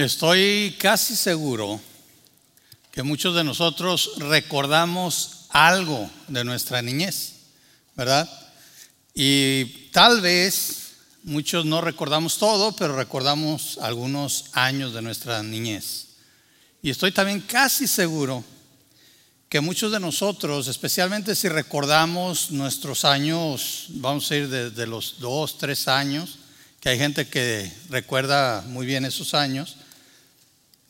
Estoy 0.00 0.76
casi 0.78 1.14
seguro 1.14 1.78
que 2.90 3.02
muchos 3.02 3.36
de 3.36 3.44
nosotros 3.44 4.12
recordamos 4.16 5.44
algo 5.50 6.10
de 6.26 6.42
nuestra 6.42 6.80
niñez, 6.80 7.34
¿verdad? 7.94 8.26
Y 9.12 9.66
tal 9.92 10.22
vez 10.22 10.92
muchos 11.22 11.66
no 11.66 11.82
recordamos 11.82 12.38
todo, 12.38 12.74
pero 12.74 12.96
recordamos 12.96 13.76
algunos 13.82 14.46
años 14.54 14.94
de 14.94 15.02
nuestra 15.02 15.42
niñez. 15.42 16.06
Y 16.80 16.88
estoy 16.88 17.12
también 17.12 17.42
casi 17.42 17.86
seguro 17.86 18.42
que 19.50 19.60
muchos 19.60 19.92
de 19.92 20.00
nosotros, 20.00 20.68
especialmente 20.68 21.34
si 21.34 21.50
recordamos 21.50 22.50
nuestros 22.52 23.04
años, 23.04 23.88
vamos 23.90 24.30
a 24.30 24.36
ir 24.36 24.48
desde 24.48 24.86
los 24.86 25.16
dos, 25.18 25.58
tres 25.58 25.88
años, 25.88 26.38
que 26.80 26.88
hay 26.88 26.98
gente 26.98 27.28
que 27.28 27.70
recuerda 27.90 28.62
muy 28.66 28.86
bien 28.86 29.04
esos 29.04 29.34
años, 29.34 29.76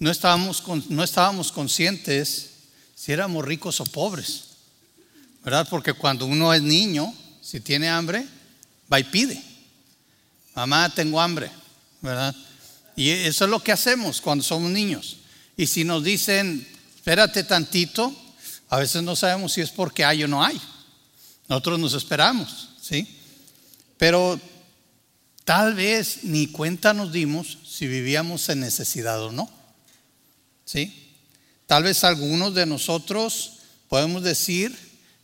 no 0.00 0.10
estábamos, 0.10 0.64
no 0.88 1.04
estábamos 1.04 1.52
conscientes 1.52 2.50
si 2.94 3.12
éramos 3.12 3.44
ricos 3.44 3.80
o 3.80 3.84
pobres, 3.84 4.44
¿verdad? 5.44 5.68
Porque 5.68 5.92
cuando 5.92 6.26
uno 6.26 6.52
es 6.52 6.62
niño, 6.62 7.14
si 7.42 7.60
tiene 7.60 7.88
hambre, 7.88 8.26
va 8.92 8.98
y 8.98 9.04
pide. 9.04 9.40
Mamá, 10.54 10.88
tengo 10.94 11.20
hambre, 11.20 11.50
¿verdad? 12.00 12.34
Y 12.96 13.10
eso 13.10 13.44
es 13.44 13.50
lo 13.50 13.62
que 13.62 13.72
hacemos 13.72 14.20
cuando 14.20 14.42
somos 14.42 14.70
niños. 14.70 15.18
Y 15.56 15.66
si 15.66 15.84
nos 15.84 16.02
dicen, 16.02 16.66
espérate 16.96 17.44
tantito, 17.44 18.14
a 18.70 18.78
veces 18.78 19.02
no 19.02 19.14
sabemos 19.14 19.52
si 19.52 19.60
es 19.60 19.70
porque 19.70 20.04
hay 20.04 20.24
o 20.24 20.28
no 20.28 20.42
hay. 20.42 20.60
Nosotros 21.46 21.78
nos 21.78 21.92
esperamos, 21.92 22.70
¿sí? 22.80 23.06
Pero 23.98 24.40
tal 25.44 25.74
vez 25.74 26.24
ni 26.24 26.46
cuenta 26.46 26.94
nos 26.94 27.12
dimos 27.12 27.58
si 27.66 27.86
vivíamos 27.86 28.48
en 28.48 28.60
necesidad 28.60 29.22
o 29.22 29.30
no. 29.30 29.59
¿Sí? 30.70 31.16
Tal 31.66 31.82
vez 31.82 32.04
algunos 32.04 32.54
de 32.54 32.64
nosotros 32.64 33.54
podemos 33.88 34.22
decir 34.22 34.78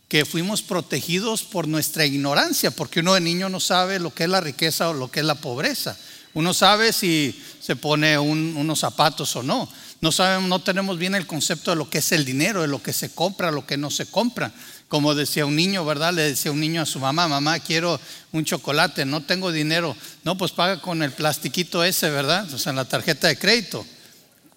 que 0.09 0.25
fuimos 0.25 0.61
protegidos 0.61 1.43
por 1.43 1.69
nuestra 1.69 2.05
ignorancia, 2.05 2.69
porque 2.69 2.99
uno 2.99 3.13
de 3.13 3.21
niño 3.21 3.47
no 3.47 3.61
sabe 3.61 3.97
lo 3.99 4.13
que 4.13 4.25
es 4.25 4.29
la 4.29 4.41
riqueza 4.41 4.89
o 4.89 4.93
lo 4.93 5.09
que 5.09 5.21
es 5.21 5.25
la 5.25 5.35
pobreza. 5.35 5.97
Uno 6.33 6.53
sabe 6.53 6.91
si 6.91 7.41
se 7.61 7.77
pone 7.77 8.19
unos 8.19 8.79
zapatos 8.79 9.37
o 9.37 9.43
no. 9.43 9.69
No 10.01 10.11
sabemos, 10.11 10.49
no 10.49 10.59
tenemos 10.59 10.97
bien 10.97 11.15
el 11.15 11.25
concepto 11.25 11.71
de 11.71 11.77
lo 11.77 11.89
que 11.89 11.99
es 11.99 12.11
el 12.11 12.25
dinero, 12.25 12.61
de 12.61 12.67
lo 12.67 12.83
que 12.83 12.91
se 12.91 13.11
compra, 13.11 13.49
lo 13.49 13.65
que 13.65 13.77
no 13.77 13.89
se 13.89 14.05
compra. 14.05 14.51
Como 14.89 15.15
decía 15.15 15.45
un 15.45 15.55
niño, 15.55 15.85
¿verdad? 15.85 16.13
Le 16.13 16.23
decía 16.23 16.51
un 16.51 16.59
niño 16.59 16.81
a 16.81 16.85
su 16.85 16.99
mamá, 16.99 17.29
mamá, 17.29 17.61
quiero 17.61 18.01
un 18.33 18.43
chocolate, 18.43 19.05
no 19.05 19.23
tengo 19.23 19.53
dinero. 19.53 19.95
No, 20.25 20.37
pues 20.37 20.51
paga 20.51 20.81
con 20.81 21.03
el 21.03 21.13
plastiquito 21.13 21.85
ese, 21.85 22.09
¿verdad? 22.09 22.53
O 22.53 22.57
sea, 22.57 22.71
en 22.71 22.75
la 22.75 22.85
tarjeta 22.85 23.29
de 23.29 23.39
crédito. 23.39 23.85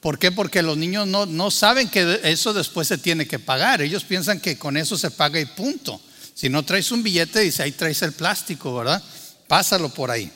¿Por 0.01 0.19
qué? 0.19 0.33
Porque 0.33 0.63
los 0.63 0.79
niños 0.79 1.07
no, 1.07 1.27
no 1.27 1.51
saben 1.51 1.89
que 1.91 2.21
eso 2.25 2.55
después 2.55 2.89
se 2.89 2.97
tiene 2.97 3.27
que 3.29 3.39
pagar. 3.39 3.83
Ellos 3.83 4.05
piensan 4.05 4.41
que 4.41 4.59
con 4.59 4.77
eso 4.77 4.97
se 4.97 5.11
paga 5.11 5.39
y 5.39 5.45
punto. 5.45 6.01
Si 6.35 6.49
no 6.49 6.65
traes 6.65 6.91
un 6.91 7.03
billete, 7.03 7.41
dice, 7.41 7.63
ahí 7.63 7.73
traes 7.73 8.01
el 8.01 8.13
plástico, 8.13 8.75
¿verdad? 8.75 9.03
Pásalo 9.47 9.93
por 9.93 10.11
ahí. 10.11 10.33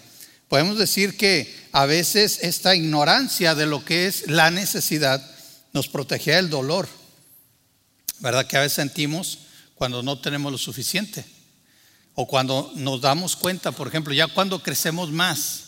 Podemos 0.49 0.79
decir 0.79 1.17
que 1.17 1.69
a 1.73 1.87
veces 1.87 2.41
esta 2.43 2.75
ignorancia 2.77 3.55
de 3.55 3.65
lo 3.65 3.85
que 3.85 4.07
es 4.07 4.29
la 4.29 4.51
necesidad 4.51 5.25
nos 5.73 5.89
protegía 5.89 6.37
del 6.37 6.51
dolor, 6.51 6.87
¿verdad? 8.19 8.47
Que 8.47 8.59
a 8.59 8.61
veces 8.61 8.77
sentimos 8.77 9.39
cuando 9.75 10.03
no 10.03 10.21
tenemos 10.21 10.53
lo 10.53 10.59
suficiente. 10.59 11.25
O 12.15 12.29
cuando 12.29 12.71
nos 12.77 13.01
damos 13.01 13.35
cuenta, 13.35 13.73
por 13.73 13.89
ejemplo, 13.89 14.13
ya 14.13 14.29
cuando 14.29 14.63
crecemos 14.63 15.11
más 15.11 15.65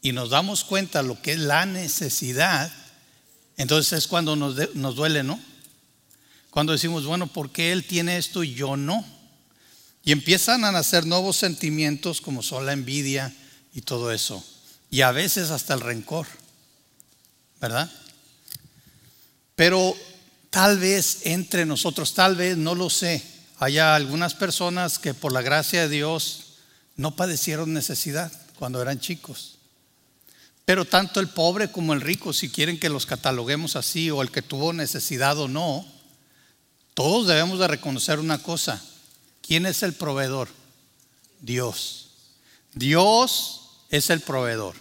y 0.00 0.12
nos 0.12 0.30
damos 0.30 0.64
cuenta 0.64 1.02
lo 1.02 1.20
que 1.20 1.34
es 1.34 1.38
la 1.38 1.66
necesidad, 1.66 2.72
entonces 3.56 3.92
es 3.92 4.06
cuando 4.06 4.36
nos, 4.36 4.74
nos 4.74 4.96
duele, 4.96 5.22
¿no? 5.22 5.40
Cuando 6.50 6.72
decimos, 6.72 7.06
bueno, 7.06 7.26
¿por 7.26 7.50
qué 7.50 7.72
él 7.72 7.84
tiene 7.84 8.16
esto 8.16 8.44
y 8.44 8.54
yo 8.54 8.76
no? 8.76 9.04
Y 10.04 10.12
empiezan 10.12 10.64
a 10.64 10.72
nacer 10.72 11.06
nuevos 11.06 11.36
sentimientos 11.36 12.20
como 12.20 12.42
son 12.42 12.66
la 12.66 12.72
envidia, 12.72 13.32
y 13.74 13.82
todo 13.82 14.12
eso. 14.12 14.44
Y 14.90 15.00
a 15.00 15.12
veces 15.12 15.50
hasta 15.50 15.74
el 15.74 15.80
rencor, 15.80 16.26
¿verdad? 17.60 17.90
Pero 19.56 19.96
tal 20.50 20.78
vez 20.78 21.20
entre 21.24 21.64
nosotros, 21.64 22.14
tal 22.14 22.36
vez, 22.36 22.56
no 22.56 22.74
lo 22.74 22.90
sé, 22.90 23.22
haya 23.58 23.94
algunas 23.94 24.34
personas 24.34 24.98
que 24.98 25.14
por 25.14 25.32
la 25.32 25.42
gracia 25.42 25.82
de 25.82 25.88
Dios 25.88 26.54
no 26.96 27.16
padecieron 27.16 27.72
necesidad 27.72 28.30
cuando 28.58 28.82
eran 28.82 29.00
chicos. 29.00 29.58
Pero 30.64 30.84
tanto 30.84 31.20
el 31.20 31.28
pobre 31.28 31.70
como 31.70 31.92
el 31.92 32.00
rico, 32.00 32.32
si 32.32 32.50
quieren 32.50 32.78
que 32.78 32.88
los 32.88 33.06
cataloguemos 33.06 33.76
así, 33.76 34.10
o 34.10 34.22
el 34.22 34.30
que 34.30 34.42
tuvo 34.42 34.72
necesidad 34.72 35.38
o 35.38 35.48
no, 35.48 35.84
todos 36.94 37.26
debemos 37.26 37.58
de 37.58 37.68
reconocer 37.68 38.18
una 38.18 38.38
cosa. 38.38 38.82
¿Quién 39.40 39.66
es 39.66 39.82
el 39.82 39.94
proveedor? 39.94 40.48
Dios. 41.40 42.10
Dios 42.74 43.62
es 43.90 44.10
el 44.10 44.20
proveedor. 44.20 44.74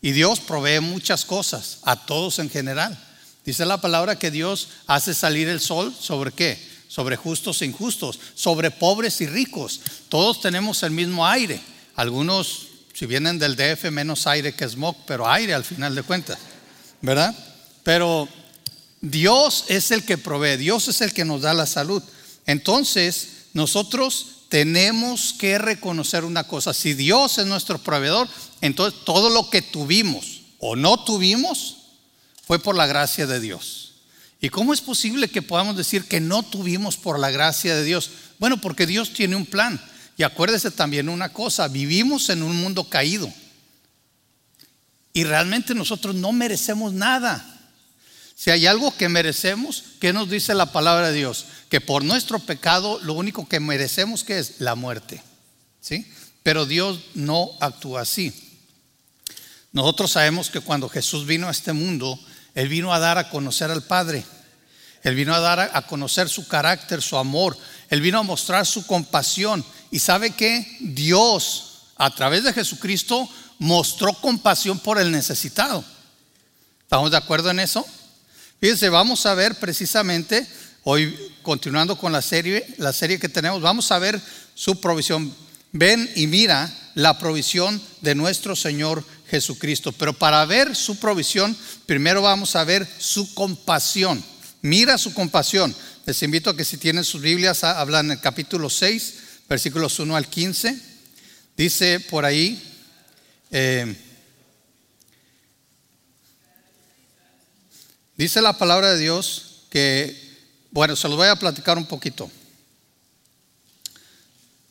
Y 0.00 0.12
Dios 0.12 0.40
provee 0.40 0.80
muchas 0.80 1.24
cosas, 1.24 1.78
a 1.82 2.06
todos 2.06 2.38
en 2.38 2.50
general. 2.50 2.98
Dice 3.44 3.64
la 3.64 3.80
palabra 3.80 4.18
que 4.18 4.30
Dios 4.30 4.68
hace 4.86 5.14
salir 5.14 5.48
el 5.48 5.60
sol 5.60 5.94
sobre 5.98 6.32
qué? 6.32 6.58
Sobre 6.88 7.16
justos 7.16 7.62
e 7.62 7.66
injustos, 7.66 8.18
sobre 8.34 8.70
pobres 8.70 9.20
y 9.20 9.26
ricos. 9.26 9.80
Todos 10.08 10.40
tenemos 10.40 10.82
el 10.82 10.90
mismo 10.90 11.26
aire. 11.26 11.60
Algunos, 11.94 12.65
si 12.96 13.04
vienen 13.04 13.38
del 13.38 13.56
DF, 13.56 13.90
menos 13.90 14.26
aire 14.26 14.54
que 14.54 14.66
smog, 14.66 14.96
pero 15.06 15.28
aire 15.28 15.52
al 15.52 15.64
final 15.64 15.94
de 15.94 16.02
cuentas. 16.02 16.38
¿Verdad? 17.02 17.36
Pero 17.82 18.26
Dios 19.02 19.64
es 19.68 19.90
el 19.90 20.04
que 20.04 20.16
provee, 20.16 20.56
Dios 20.56 20.88
es 20.88 21.02
el 21.02 21.12
que 21.12 21.26
nos 21.26 21.42
da 21.42 21.52
la 21.52 21.66
salud. 21.66 22.02
Entonces, 22.46 23.28
nosotros 23.52 24.46
tenemos 24.48 25.34
que 25.34 25.58
reconocer 25.58 26.24
una 26.24 26.44
cosa. 26.44 26.72
Si 26.72 26.94
Dios 26.94 27.36
es 27.36 27.44
nuestro 27.44 27.78
proveedor, 27.78 28.28
entonces 28.62 29.04
todo 29.04 29.28
lo 29.28 29.50
que 29.50 29.60
tuvimos 29.60 30.40
o 30.58 30.74
no 30.74 31.04
tuvimos 31.04 31.76
fue 32.46 32.58
por 32.58 32.76
la 32.76 32.86
gracia 32.86 33.26
de 33.26 33.40
Dios. 33.40 33.92
¿Y 34.40 34.48
cómo 34.48 34.72
es 34.72 34.80
posible 34.80 35.28
que 35.28 35.42
podamos 35.42 35.76
decir 35.76 36.04
que 36.04 36.20
no 36.20 36.42
tuvimos 36.42 36.96
por 36.96 37.18
la 37.18 37.30
gracia 37.30 37.76
de 37.76 37.84
Dios? 37.84 38.10
Bueno, 38.38 38.58
porque 38.58 38.86
Dios 38.86 39.12
tiene 39.12 39.36
un 39.36 39.44
plan. 39.44 39.78
Y 40.16 40.22
acuérdese 40.22 40.70
también 40.70 41.08
una 41.08 41.32
cosa, 41.32 41.68
vivimos 41.68 42.30
en 42.30 42.42
un 42.42 42.56
mundo 42.56 42.88
caído. 42.88 43.32
Y 45.12 45.24
realmente 45.24 45.74
nosotros 45.74 46.14
no 46.14 46.32
merecemos 46.32 46.92
nada. 46.92 47.56
Si 48.34 48.50
hay 48.50 48.66
algo 48.66 48.94
que 48.94 49.08
merecemos, 49.08 49.84
¿qué 49.98 50.12
nos 50.12 50.28
dice 50.28 50.54
la 50.54 50.72
palabra 50.72 51.08
de 51.08 51.16
Dios? 51.16 51.46
Que 51.70 51.80
por 51.80 52.04
nuestro 52.04 52.38
pecado 52.38 53.00
lo 53.02 53.14
único 53.14 53.48
que 53.48 53.60
merecemos 53.60 54.28
es 54.28 54.60
la 54.60 54.74
muerte. 54.74 55.22
¿Sí? 55.80 56.06
Pero 56.42 56.66
Dios 56.66 57.00
no 57.14 57.50
actúa 57.60 58.02
así. 58.02 58.32
Nosotros 59.72 60.12
sabemos 60.12 60.50
que 60.50 60.60
cuando 60.60 60.88
Jesús 60.88 61.26
vino 61.26 61.48
a 61.48 61.50
este 61.50 61.72
mundo, 61.72 62.18
Él 62.54 62.68
vino 62.68 62.92
a 62.92 62.98
dar 62.98 63.18
a 63.18 63.30
conocer 63.30 63.70
al 63.70 63.82
Padre. 63.82 64.24
Él 65.02 65.14
vino 65.14 65.34
a 65.34 65.40
dar 65.40 65.70
a 65.72 65.86
conocer 65.86 66.28
su 66.28 66.48
carácter, 66.48 67.00
su 67.00 67.16
amor. 67.16 67.56
Él 67.90 68.00
vino 68.00 68.18
a 68.18 68.22
mostrar 68.22 68.66
su 68.66 68.86
compasión. 68.86 69.64
Y 69.90 69.98
sabe 69.98 70.30
que 70.30 70.76
Dios, 70.80 71.84
a 71.96 72.10
través 72.14 72.44
de 72.44 72.52
Jesucristo, 72.52 73.28
mostró 73.58 74.12
compasión 74.14 74.78
por 74.78 74.98
el 74.98 75.10
necesitado. 75.10 75.84
¿Estamos 76.82 77.10
de 77.10 77.16
acuerdo 77.16 77.50
en 77.50 77.60
eso? 77.60 77.84
Fíjense, 78.60 78.88
vamos 78.88 79.26
a 79.26 79.34
ver 79.34 79.54
precisamente, 79.56 80.46
hoy 80.84 81.16
continuando 81.42 81.98
con 81.98 82.12
la 82.12 82.22
serie, 82.22 82.66
la 82.78 82.92
serie 82.92 83.18
que 83.18 83.28
tenemos, 83.28 83.60
vamos 83.60 83.90
a 83.92 83.98
ver 83.98 84.20
su 84.54 84.80
provisión. 84.80 85.34
Ven 85.72 86.10
y 86.16 86.26
mira 86.26 86.72
la 86.94 87.18
provisión 87.18 87.80
de 88.00 88.14
nuestro 88.14 88.56
Señor 88.56 89.04
Jesucristo. 89.28 89.92
Pero 89.92 90.12
para 90.12 90.44
ver 90.46 90.74
su 90.74 90.98
provisión, 90.98 91.56
primero 91.84 92.22
vamos 92.22 92.56
a 92.56 92.64
ver 92.64 92.88
su 92.98 93.34
compasión. 93.34 94.24
Mira 94.66 94.98
su 94.98 95.14
compasión. 95.14 95.72
Les 96.06 96.20
invito 96.24 96.50
a 96.50 96.56
que 96.56 96.64
si 96.64 96.76
tienen 96.76 97.04
sus 97.04 97.22
Biblias, 97.22 97.62
hablan 97.62 98.06
en 98.06 98.12
el 98.12 98.20
capítulo 98.20 98.68
6, 98.68 99.14
versículos 99.48 99.96
1 100.00 100.16
al 100.16 100.26
15. 100.28 100.76
Dice 101.56 102.00
por 102.00 102.24
ahí, 102.24 102.60
eh, 103.52 103.94
Dice 108.16 108.42
la 108.42 108.58
palabra 108.58 108.92
de 108.94 108.98
Dios 108.98 109.66
que, 109.70 110.34
bueno, 110.72 110.96
se 110.96 111.06
los 111.06 111.16
voy 111.16 111.28
a 111.28 111.36
platicar 111.36 111.78
un 111.78 111.86
poquito. 111.86 112.28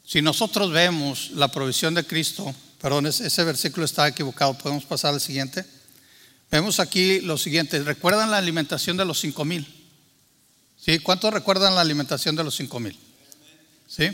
Si 0.05 0.21
nosotros 0.21 0.71
vemos 0.71 1.31
la 1.31 1.47
provisión 1.47 1.93
de 1.93 2.05
Cristo, 2.05 2.53
perdón, 2.81 3.05
ese 3.05 3.43
versículo 3.45 3.85
está 3.85 4.09
equivocado, 4.09 4.57
podemos 4.57 4.83
pasar 4.83 5.13
al 5.13 5.21
siguiente. 5.21 5.63
Vemos 6.51 6.81
aquí 6.81 7.21
lo 7.21 7.37
siguiente, 7.37 7.81
¿recuerdan 7.81 8.29
la 8.29 8.39
alimentación 8.39 8.97
de 8.97 9.05
los 9.05 9.21
cinco 9.21 9.45
mil? 9.45 9.84
¿Sí? 10.85 10.99
¿Cuántos 10.99 11.33
recuerdan 11.33 11.73
la 11.73 11.81
alimentación 11.81 12.35
de 12.35 12.43
los 12.43 12.55
cinco 12.55 12.79
mil? 12.79 12.95
¿Sí? 13.87 14.07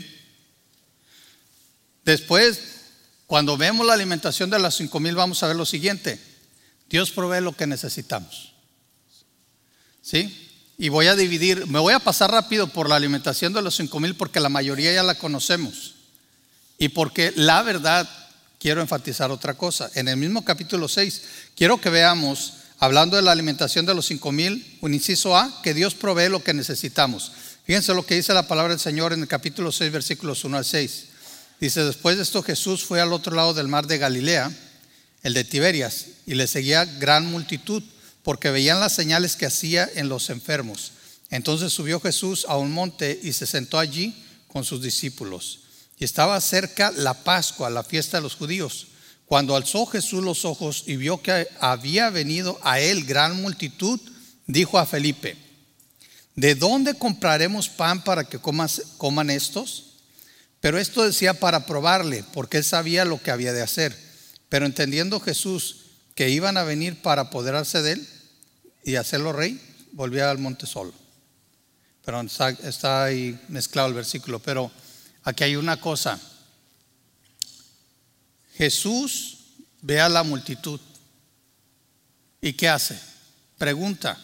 Después, 2.02 2.60
cuando 3.26 3.58
vemos 3.58 3.86
la 3.86 3.92
alimentación 3.92 4.48
de 4.48 4.58
los 4.58 4.74
cinco 4.74 4.98
mil, 4.98 5.14
vamos 5.14 5.42
a 5.42 5.48
ver 5.48 5.56
lo 5.56 5.66
siguiente. 5.66 6.18
Dios 6.88 7.10
provee 7.10 7.42
lo 7.42 7.52
que 7.52 7.66
necesitamos. 7.66 8.54
¿Sí? 10.00 10.50
Y 10.78 10.88
voy 10.88 11.08
a 11.08 11.14
dividir, 11.14 11.66
me 11.66 11.78
voy 11.78 11.92
a 11.92 11.98
pasar 11.98 12.30
rápido 12.30 12.66
por 12.68 12.88
la 12.88 12.96
alimentación 12.96 13.52
de 13.52 13.60
los 13.60 13.76
cinco 13.76 14.00
mil 14.00 14.16
porque 14.16 14.40
la 14.40 14.48
mayoría 14.48 14.94
ya 14.94 15.02
la 15.02 15.16
conocemos. 15.16 15.96
Y 16.78 16.88
porque 16.88 17.34
la 17.36 17.62
verdad, 17.62 18.08
quiero 18.58 18.80
enfatizar 18.80 19.30
otra 19.30 19.54
cosa. 19.54 19.90
En 19.94 20.08
el 20.08 20.16
mismo 20.16 20.42
capítulo 20.42 20.88
6, 20.88 21.22
quiero 21.54 21.80
que 21.80 21.90
veamos, 21.90 22.54
hablando 22.82 23.14
de 23.16 23.22
la 23.22 23.30
alimentación 23.30 23.86
de 23.86 23.94
los 23.94 24.06
cinco 24.06 24.32
mil, 24.32 24.76
un 24.80 24.92
inciso 24.92 25.36
A, 25.36 25.62
que 25.62 25.72
Dios 25.72 25.94
provee 25.94 26.28
lo 26.28 26.42
que 26.42 26.52
necesitamos. 26.52 27.30
Fíjense 27.64 27.94
lo 27.94 28.04
que 28.04 28.16
dice 28.16 28.34
la 28.34 28.48
palabra 28.48 28.72
del 28.72 28.80
Señor 28.80 29.12
en 29.12 29.20
el 29.20 29.28
capítulo 29.28 29.70
6, 29.70 29.92
versículos 29.92 30.42
1 30.42 30.56
al 30.56 30.64
6. 30.64 31.04
Dice, 31.60 31.84
después 31.84 32.16
de 32.16 32.24
esto 32.24 32.42
Jesús 32.42 32.82
fue 32.84 33.00
al 33.00 33.12
otro 33.12 33.36
lado 33.36 33.54
del 33.54 33.68
mar 33.68 33.86
de 33.86 33.98
Galilea, 33.98 34.50
el 35.22 35.32
de 35.32 35.44
Tiberias, 35.44 36.06
y 36.26 36.34
le 36.34 36.48
seguía 36.48 36.84
gran 36.84 37.24
multitud 37.26 37.84
porque 38.24 38.50
veían 38.50 38.80
las 38.80 38.92
señales 38.92 39.36
que 39.36 39.46
hacía 39.46 39.88
en 39.94 40.08
los 40.08 40.28
enfermos. 40.28 40.90
Entonces 41.30 41.72
subió 41.72 42.00
Jesús 42.00 42.46
a 42.48 42.56
un 42.56 42.72
monte 42.72 43.20
y 43.22 43.32
se 43.32 43.46
sentó 43.46 43.78
allí 43.78 44.12
con 44.48 44.64
sus 44.64 44.82
discípulos. 44.82 45.60
Y 46.00 46.04
estaba 46.04 46.40
cerca 46.40 46.90
la 46.90 47.14
Pascua, 47.14 47.70
la 47.70 47.84
fiesta 47.84 48.16
de 48.16 48.24
los 48.24 48.34
judíos. 48.34 48.88
Cuando 49.32 49.56
alzó 49.56 49.86
Jesús 49.86 50.22
los 50.22 50.44
ojos 50.44 50.84
y 50.86 50.96
vio 50.96 51.22
que 51.22 51.48
había 51.58 52.10
venido 52.10 52.60
a 52.62 52.80
él 52.80 53.06
gran 53.06 53.40
multitud, 53.40 53.98
dijo 54.46 54.78
a 54.78 54.84
Felipe, 54.84 55.38
¿de 56.36 56.54
dónde 56.54 56.92
compraremos 56.92 57.70
pan 57.70 58.04
para 58.04 58.24
que 58.24 58.38
coman 58.38 59.30
estos? 59.30 59.94
Pero 60.60 60.78
esto 60.78 61.02
decía 61.02 61.32
para 61.40 61.64
probarle, 61.64 62.26
porque 62.34 62.58
él 62.58 62.64
sabía 62.64 63.06
lo 63.06 63.22
que 63.22 63.30
había 63.30 63.54
de 63.54 63.62
hacer. 63.62 63.96
Pero 64.50 64.66
entendiendo 64.66 65.18
Jesús 65.18 65.86
que 66.14 66.28
iban 66.28 66.58
a 66.58 66.64
venir 66.64 67.00
para 67.00 67.22
apoderarse 67.22 67.80
de 67.80 67.92
él 67.92 68.08
y 68.84 68.96
hacerlo 68.96 69.32
rey, 69.32 69.58
volvía 69.92 70.30
al 70.30 70.36
monte 70.36 70.66
solo. 70.66 70.92
Pero 72.04 72.20
está, 72.20 73.04
ahí 73.04 73.40
mezclado 73.48 73.88
el 73.88 73.94
versículo. 73.94 74.40
Pero 74.40 74.70
aquí 75.24 75.44
hay 75.44 75.56
una 75.56 75.80
cosa. 75.80 76.20
Jesús 78.56 79.38
ve 79.80 80.00
a 80.00 80.08
la 80.08 80.22
multitud. 80.22 80.80
¿Y 82.40 82.52
qué 82.54 82.68
hace? 82.68 83.00
Pregunta, 83.58 84.18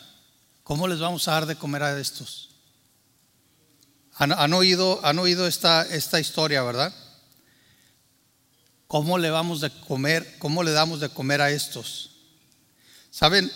¿cómo 0.63 0.89
les 0.89 0.99
vamos 0.99 1.29
a 1.29 1.33
dar 1.33 1.47
de 1.47 1.57
comer 1.57 1.83
a 1.83 1.99
estos? 1.99 2.51
Han, 4.15 4.53
oído, 4.53 5.01
han 5.05 5.19
oído 5.21 5.47
esta, 5.47 5.83
esta 5.83 6.19
historia, 6.19 6.63
¿verdad? 6.63 6.93
¿Cómo 8.89 9.17
le 9.17 9.31
vamos 9.31 9.61
de 9.61 9.71
comer? 9.71 10.39
¿Cómo 10.39 10.65
le 10.65 10.73
damos 10.73 10.99
de 10.99 11.09
comer 11.09 11.41
a 11.41 11.51
estos? 11.51 12.11
Saben, 13.11 13.53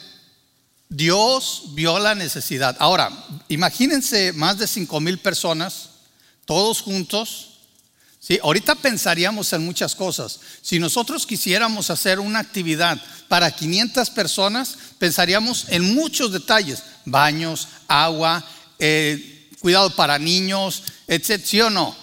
Dios 0.88 1.64
vio 1.74 1.98
la 1.98 2.14
necesidad. 2.14 2.76
Ahora, 2.78 3.10
imagínense 3.48 4.32
más 4.34 4.58
de 4.58 4.66
cinco 4.66 5.00
mil 5.00 5.18
personas, 5.18 5.88
todos 6.44 6.80
juntos. 6.80 7.51
¿Sí? 8.22 8.38
Ahorita 8.42 8.76
pensaríamos 8.76 9.52
en 9.52 9.66
muchas 9.66 9.94
cosas. 9.94 10.40
Si 10.62 10.78
nosotros 10.78 11.26
quisiéramos 11.26 11.90
hacer 11.90 12.20
una 12.20 12.38
actividad 12.38 12.98
para 13.28 13.50
500 13.50 14.08
personas, 14.10 14.78
pensaríamos 14.98 15.66
en 15.68 15.94
muchos 15.94 16.32
detalles: 16.32 16.82
baños, 17.04 17.68
agua, 17.88 18.42
eh, 18.78 19.50
cuidado 19.60 19.94
para 19.94 20.18
niños, 20.18 20.84
etc. 21.06 21.42
¿Sí 21.44 21.60
o 21.60 21.68
no? 21.68 21.94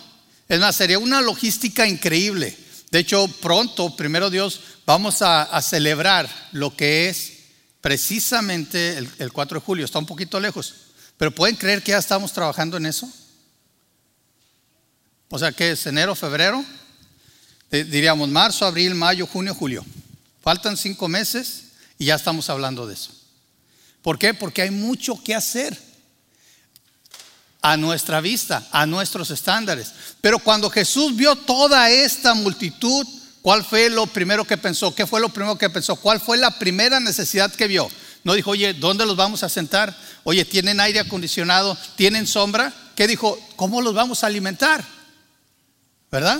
Es 0.47 0.59
más, 0.59 0.75
sería 0.75 0.99
una 0.99 1.21
logística 1.21 1.87
increíble. 1.87 2.57
De 2.91 2.99
hecho, 2.99 3.27
pronto, 3.39 3.95
primero 3.95 4.31
Dios, 4.31 4.61
vamos 4.85 5.21
a, 5.21 5.61
celebrar 5.61 6.27
lo 6.51 6.75
que 6.75 7.09
es 7.09 7.33
precisamente 7.81 8.97
el, 8.97 9.31
4 9.31 9.59
de 9.59 9.65
julio. 9.65 9.85
Está 9.85 9.99
un 9.99 10.07
poquito 10.07 10.39
lejos, 10.39 10.73
pero 11.17 11.33
¿pueden 11.33 11.55
creer 11.55 11.83
que 11.83 11.91
ya 11.91 11.99
estamos 11.99 12.33
trabajando 12.33 12.77
en 12.77 12.87
eso? 12.87 13.07
O 15.29 15.37
sea, 15.37 15.51
que 15.51 15.71
es 15.71 15.85
enero, 15.85 16.15
febrero, 16.15 16.65
diríamos 17.69 18.29
marzo, 18.29 18.65
abril, 18.65 18.95
mayo, 18.95 19.27
junio, 19.27 19.53
julio. 19.53 19.85
Faltan 20.41 20.75
cinco 20.75 21.07
meses 21.07 21.65
y 21.99 22.05
ya 22.05 22.15
estamos 22.15 22.49
hablando 22.49 22.87
de 22.87 22.95
eso. 22.95 23.11
¿Por 24.01 24.17
qué? 24.17 24.33
Porque 24.33 24.63
hay 24.63 24.71
mucho 24.71 25.21
que 25.23 25.35
hacer 25.35 25.77
a 27.61 27.77
nuestra 27.77 28.21
vista, 28.21 28.67
a 28.71 28.85
nuestros 28.85 29.29
estándares. 29.29 29.93
Pero 30.21 30.39
cuando 30.39 30.69
Jesús 30.69 31.15
vio 31.15 31.35
toda 31.35 31.91
esta 31.91 32.33
multitud, 32.33 33.05
¿cuál 33.41 33.63
fue 33.63 33.89
lo 33.89 34.07
primero 34.07 34.45
que 34.45 34.57
pensó? 34.57 34.95
¿Qué 34.95 35.05
fue 35.05 35.19
lo 35.19 35.29
primero 35.29 35.57
que 35.57 35.69
pensó? 35.69 35.95
¿Cuál 35.95 36.19
fue 36.19 36.37
la 36.37 36.57
primera 36.57 36.99
necesidad 36.99 37.53
que 37.53 37.67
vio? 37.67 37.87
No 38.23 38.33
dijo, 38.33 38.51
oye, 38.51 38.73
¿dónde 38.73 39.05
los 39.05 39.15
vamos 39.15 39.43
a 39.43 39.49
sentar? 39.49 39.95
Oye, 40.23 40.43
¿tienen 40.45 40.79
aire 40.79 40.99
acondicionado? 40.99 41.77
¿Tienen 41.95 42.25
sombra? 42.25 42.73
¿Qué 42.95 43.07
dijo? 43.07 43.37
¿Cómo 43.55 43.81
los 43.81 43.93
vamos 43.93 44.23
a 44.23 44.27
alimentar? 44.27 44.98
¿Verdad? 46.11 46.39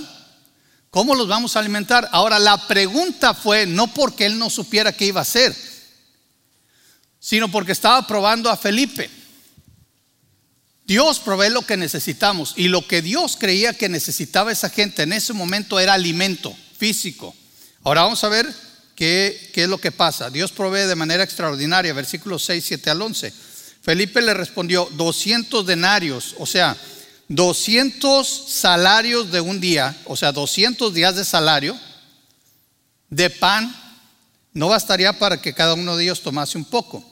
¿Cómo 0.90 1.14
los 1.14 1.28
vamos 1.28 1.54
a 1.54 1.60
alimentar? 1.60 2.08
Ahora, 2.12 2.38
la 2.38 2.66
pregunta 2.66 3.32
fue 3.32 3.66
no 3.66 3.94
porque 3.94 4.26
él 4.26 4.38
no 4.38 4.50
supiera 4.50 4.92
qué 4.92 5.06
iba 5.06 5.20
a 5.20 5.22
hacer, 5.22 5.54
sino 7.20 7.50
porque 7.50 7.72
estaba 7.72 8.06
probando 8.06 8.50
a 8.50 8.56
Felipe. 8.56 9.08
Dios 10.84 11.20
provee 11.20 11.50
lo 11.50 11.62
que 11.62 11.76
necesitamos 11.76 12.54
y 12.56 12.66
lo 12.66 12.84
que 12.84 13.00
Dios 13.00 13.36
creía 13.38 13.74
que 13.74 13.88
necesitaba 13.88 14.50
esa 14.50 14.68
gente 14.68 15.02
en 15.02 15.12
ese 15.12 15.32
momento 15.32 15.78
era 15.78 15.92
alimento 15.92 16.52
físico. 16.76 17.32
Ahora 17.84 18.02
vamos 18.02 18.24
a 18.24 18.28
ver 18.28 18.52
qué, 18.96 19.52
qué 19.54 19.62
es 19.62 19.68
lo 19.68 19.78
que 19.78 19.92
pasa. 19.92 20.30
Dios 20.30 20.50
provee 20.50 20.88
de 20.88 20.96
manera 20.96 21.22
extraordinaria, 21.22 21.92
versículos 21.92 22.44
6, 22.44 22.64
7 22.66 22.90
al 22.90 23.02
11. 23.02 23.32
Felipe 23.82 24.20
le 24.20 24.34
respondió, 24.34 24.88
200 24.92 25.64
denarios, 25.64 26.34
o 26.38 26.46
sea, 26.46 26.76
200 27.30 28.26
salarios 28.26 29.30
de 29.30 29.40
un 29.40 29.60
día, 29.60 29.96
o 30.04 30.16
sea, 30.16 30.32
200 30.32 30.92
días 30.92 31.14
de 31.14 31.24
salario 31.24 31.78
de 33.08 33.30
pan, 33.30 33.72
no 34.52 34.66
bastaría 34.66 35.16
para 35.16 35.40
que 35.40 35.54
cada 35.54 35.74
uno 35.74 35.96
de 35.96 36.02
ellos 36.02 36.22
tomase 36.22 36.58
un 36.58 36.64
poco. 36.64 37.04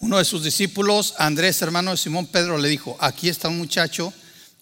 Uno 0.00 0.16
de 0.16 0.24
sus 0.24 0.42
discípulos, 0.42 1.12
Andrés, 1.18 1.60
hermano 1.60 1.90
de 1.90 1.98
Simón 1.98 2.26
Pedro, 2.26 2.56
le 2.56 2.70
dijo, 2.70 2.96
aquí 2.98 3.28
está 3.28 3.48
un 3.48 3.58
muchacho 3.58 4.14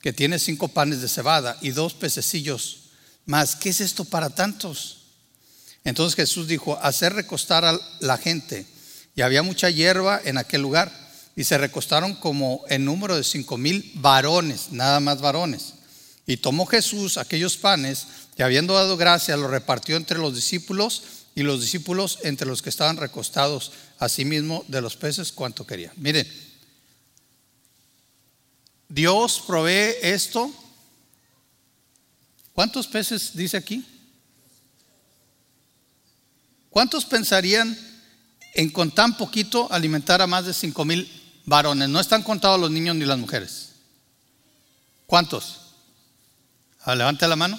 que 0.02 0.12
tiene 0.12 0.40
cinco 0.40 0.66
panes 0.66 1.00
de 1.00 1.08
cebada 1.08 1.56
y 1.60 1.70
dos 1.70 1.94
pececillos 1.94 2.78
más. 3.26 3.54
¿Qué 3.54 3.69
es 3.69 3.81
esto 3.81 4.04
para 4.04 4.31
tantos? 4.31 4.98
Entonces 5.84 6.16
Jesús 6.16 6.48
dijo, 6.48 6.76
hacer 6.82 7.12
recostar 7.12 7.64
a 7.64 7.78
la 8.00 8.16
gente. 8.16 8.66
Y 9.14 9.22
había 9.22 9.44
mucha 9.44 9.70
hierba 9.70 10.20
en 10.25 10.38
aquel 10.38 10.60
lugar. 10.60 11.04
Y 11.36 11.44
se 11.44 11.58
recostaron 11.58 12.14
como 12.14 12.62
en 12.69 12.84
número 12.84 13.17
de 13.17 13.24
cinco 13.24 13.58
mil 13.58 13.91
varones, 13.96 14.70
nada 14.70 15.00
más 15.00 15.20
varones. 15.20 15.74
Y 16.26 16.36
tomó 16.38 16.67
Jesús 16.67 17.19
aquellos 17.19 17.56
panes 17.56 18.06
y 18.36 18.43
habiendo 18.43 18.74
dado 18.74 18.96
gracia, 18.96 19.36
los 19.36 19.50
repartió 19.50 19.96
entre 19.96 20.19
los 20.19 20.34
discípulos 20.34 21.03
y 21.34 21.43
los 21.43 21.60
discípulos 21.60 22.19
entre 22.22 22.46
los 22.46 22.62
que 22.62 22.70
estaban 22.70 22.96
recostados 22.96 23.72
asimismo 23.98 24.64
de 24.69 24.81
los 24.81 24.96
peces 24.96 25.32
cuanto 25.32 25.67
quería. 25.67 25.93
Miren, 25.96 26.26
Dios 28.88 29.43
provee 29.46 29.96
esto. 30.03 30.53
¿Cuántos 32.53 32.86
peces 32.86 33.34
dice 33.34 33.56
aquí? 33.56 33.84
¿Cuántos 36.70 37.05
pensarían 37.05 37.76
en 38.55 38.70
con 38.70 38.93
tan 38.93 39.17
poquito 39.17 39.70
alimentar 39.72 40.22
a 40.22 40.26
más 40.26 40.46
de 40.46 40.55
cinco 40.55 40.84
mil 40.84 41.08
varones? 41.44 41.89
No 41.89 42.01
están 42.01 42.22
contados 42.22 42.60
los 42.60 42.70
niños 42.70 42.96
ni 42.96 43.05
las 43.05 43.19
mujeres. 43.19 43.72
¿Cuántos? 45.06 45.60
Levante 46.86 47.27
la 47.29 47.36
mano. 47.36 47.58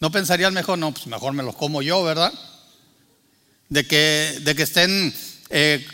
¿No 0.00 0.10
pensarían 0.10 0.52
mejor? 0.52 0.78
No, 0.78 0.92
pues 0.92 1.06
mejor 1.06 1.32
me 1.32 1.42
los 1.42 1.56
como 1.56 1.82
yo, 1.82 2.02
¿verdad? 2.02 2.32
de 3.72 3.86
que, 3.86 4.38
de 4.42 4.54
que 4.54 4.64
estén 4.64 5.14
eh, 5.48 5.86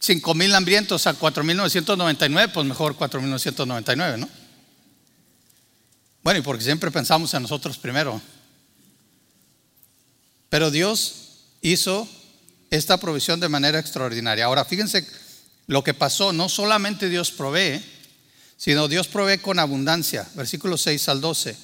5 0.00 0.34
mil 0.34 0.54
hambrientos 0.54 1.06
a 1.06 1.18
4.999, 1.18 2.52
pues 2.52 2.66
mejor 2.66 2.96
4.999, 2.96 4.18
¿no? 4.18 4.28
Bueno, 6.22 6.40
y 6.40 6.42
porque 6.42 6.64
siempre 6.64 6.90
pensamos 6.90 7.34
en 7.34 7.42
nosotros 7.42 7.76
primero. 7.76 8.20
Pero 10.48 10.70
Dios 10.70 11.44
hizo 11.60 12.08
esta 12.70 12.98
provisión 12.98 13.40
de 13.40 13.48
manera 13.48 13.78
extraordinaria. 13.78 14.44
Ahora, 14.44 14.64
fíjense 14.64 15.06
lo 15.66 15.82
que 15.82 15.94
pasó, 15.94 16.32
no 16.32 16.48
solamente 16.48 17.08
Dios 17.08 17.30
provee, 17.30 17.82
sino 18.56 18.88
Dios 18.88 19.08
provee 19.08 19.38
con 19.38 19.58
abundancia. 19.58 20.28
Versículos 20.34 20.82
6 20.82 21.08
al 21.08 21.20
12. 21.20 21.56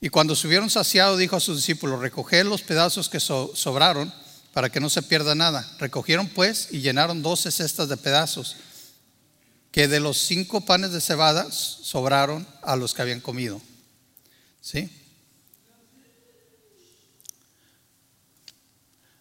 Y 0.00 0.08
cuando 0.08 0.36
se 0.36 0.46
hubieron 0.46 0.70
saciado, 0.70 1.16
dijo 1.16 1.36
a 1.36 1.40
sus 1.40 1.56
discípulos, 1.56 2.00
recoged 2.00 2.44
los 2.44 2.62
pedazos 2.62 3.08
que 3.08 3.20
sobraron 3.20 4.12
para 4.52 4.70
que 4.70 4.80
no 4.80 4.90
se 4.90 5.02
pierda 5.02 5.34
nada. 5.34 5.68
Recogieron 5.78 6.28
pues 6.28 6.68
y 6.70 6.80
llenaron 6.80 7.22
doce 7.22 7.50
cestas 7.50 7.88
de 7.88 7.96
pedazos, 7.96 8.56
que 9.70 9.88
de 9.88 10.00
los 10.00 10.18
cinco 10.18 10.62
panes 10.62 10.92
de 10.92 11.00
cebada 11.00 11.50
sobraron 11.50 12.46
a 12.62 12.76
los 12.76 12.94
que 12.94 13.02
habían 13.02 13.20
comido. 13.20 13.60
¿Sí? 14.60 14.90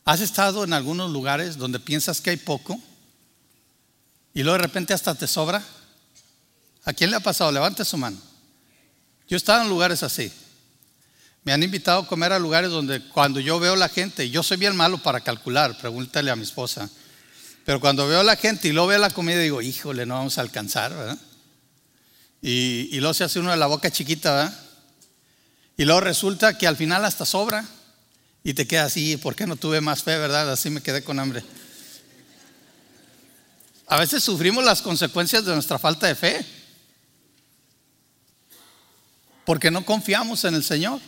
¿Has 0.05 0.21
estado 0.21 0.63
en 0.63 0.73
algunos 0.73 1.09
lugares 1.09 1.57
donde 1.57 1.79
piensas 1.79 2.21
que 2.21 2.29
hay 2.29 2.37
poco 2.37 2.79
y 4.35 4.43
luego 4.43 4.59
de 4.59 4.63
repente 4.63 4.93
hasta 4.93 5.15
te 5.15 5.27
sobra? 5.27 5.63
¿A 6.83 6.93
quién 6.93 7.09
le 7.09 7.15
ha 7.15 7.21
pasado? 7.21 7.51
Levante 7.51 7.83
su 7.83 7.97
mano. 7.97 8.17
Yo 9.27 9.35
he 9.35 9.37
estado 9.37 9.63
en 9.63 9.69
lugares 9.69 10.03
así. 10.03 10.31
Me 11.43 11.53
han 11.53 11.63
invitado 11.63 12.01
a 12.01 12.07
comer 12.07 12.33
a 12.33 12.37
lugares 12.37 12.69
donde 12.69 13.01
cuando 13.09 13.39
yo 13.39 13.59
veo 13.59 13.75
la 13.75 13.89
gente, 13.89 14.29
yo 14.29 14.43
soy 14.43 14.57
bien 14.57 14.75
malo 14.75 14.99
para 14.99 15.21
calcular, 15.21 15.75
pregúntale 15.75 16.29
a 16.29 16.35
mi 16.35 16.43
esposa, 16.43 16.87
pero 17.65 17.79
cuando 17.79 18.07
veo 18.07 18.19
a 18.19 18.23
la 18.23 18.35
gente 18.35 18.67
y 18.67 18.73
luego 18.73 18.89
veo 18.89 18.99
la 18.99 19.09
comida 19.09 19.39
digo, 19.39 19.63
híjole, 19.63 20.05
no 20.05 20.15
vamos 20.15 20.37
a 20.37 20.41
alcanzar, 20.41 20.95
¿verdad? 20.95 21.17
Y, 22.43 22.89
y 22.91 22.99
luego 22.99 23.15
se 23.15 23.23
hace 23.23 23.39
uno 23.39 23.49
de 23.49 23.57
la 23.57 23.65
boca 23.65 23.89
chiquita, 23.89 24.35
¿verdad? 24.35 24.59
Y 25.77 25.85
luego 25.85 26.01
resulta 26.01 26.55
que 26.59 26.67
al 26.67 26.77
final 26.77 27.03
hasta 27.05 27.25
sobra 27.25 27.65
y 28.45 28.53
te 28.53 28.67
queda 28.67 28.85
así, 28.85 29.17
¿por 29.17 29.35
qué 29.35 29.47
no 29.47 29.55
tuve 29.55 29.81
más 29.81 30.03
fe, 30.03 30.19
verdad? 30.19 30.51
Así 30.51 30.69
me 30.69 30.79
quedé 30.79 31.03
con 31.03 31.19
hambre. 31.19 31.43
A 33.87 33.99
veces 33.99 34.23
sufrimos 34.23 34.63
las 34.63 34.83
consecuencias 34.83 35.43
de 35.43 35.53
nuestra 35.53 35.79
falta 35.79 36.05
de 36.05 36.13
fe, 36.13 36.45
porque 39.45 39.71
no 39.71 39.83
confiamos 39.83 40.43
en 40.43 40.53
el 40.53 40.63
Señor. 40.63 41.01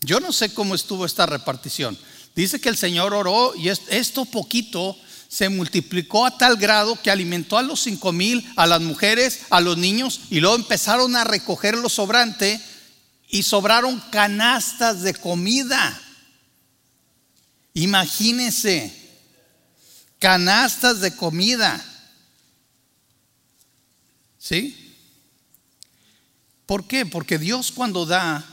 Yo 0.00 0.18
no 0.18 0.32
sé 0.32 0.52
cómo 0.52 0.74
estuvo 0.74 1.06
esta 1.06 1.24
repartición. 1.24 1.96
Dice 2.34 2.60
que 2.60 2.68
el 2.68 2.76
Señor 2.76 3.14
oró 3.14 3.54
y 3.54 3.68
esto 3.68 4.24
poquito 4.24 4.98
se 5.28 5.50
multiplicó 5.50 6.26
a 6.26 6.36
tal 6.36 6.56
grado 6.56 7.00
que 7.00 7.12
alimentó 7.12 7.58
a 7.58 7.62
los 7.62 7.80
cinco 7.80 8.10
mil, 8.10 8.44
a 8.56 8.66
las 8.66 8.80
mujeres, 8.80 9.42
a 9.50 9.60
los 9.60 9.78
niños, 9.78 10.22
y 10.30 10.40
luego 10.40 10.56
empezaron 10.56 11.14
a 11.14 11.22
recoger 11.22 11.78
lo 11.78 11.88
sobrante 11.88 12.60
y 13.32 13.42
sobraron 13.42 13.98
canastas 14.10 15.00
de 15.00 15.14
comida. 15.14 15.98
Imagínense, 17.72 18.94
canastas 20.18 21.00
de 21.00 21.16
comida. 21.16 21.82
¿Sí? 24.38 24.94
¿Por 26.66 26.86
qué? 26.86 27.06
Porque 27.06 27.38
Dios 27.38 27.72
cuando 27.72 28.04
da, 28.04 28.44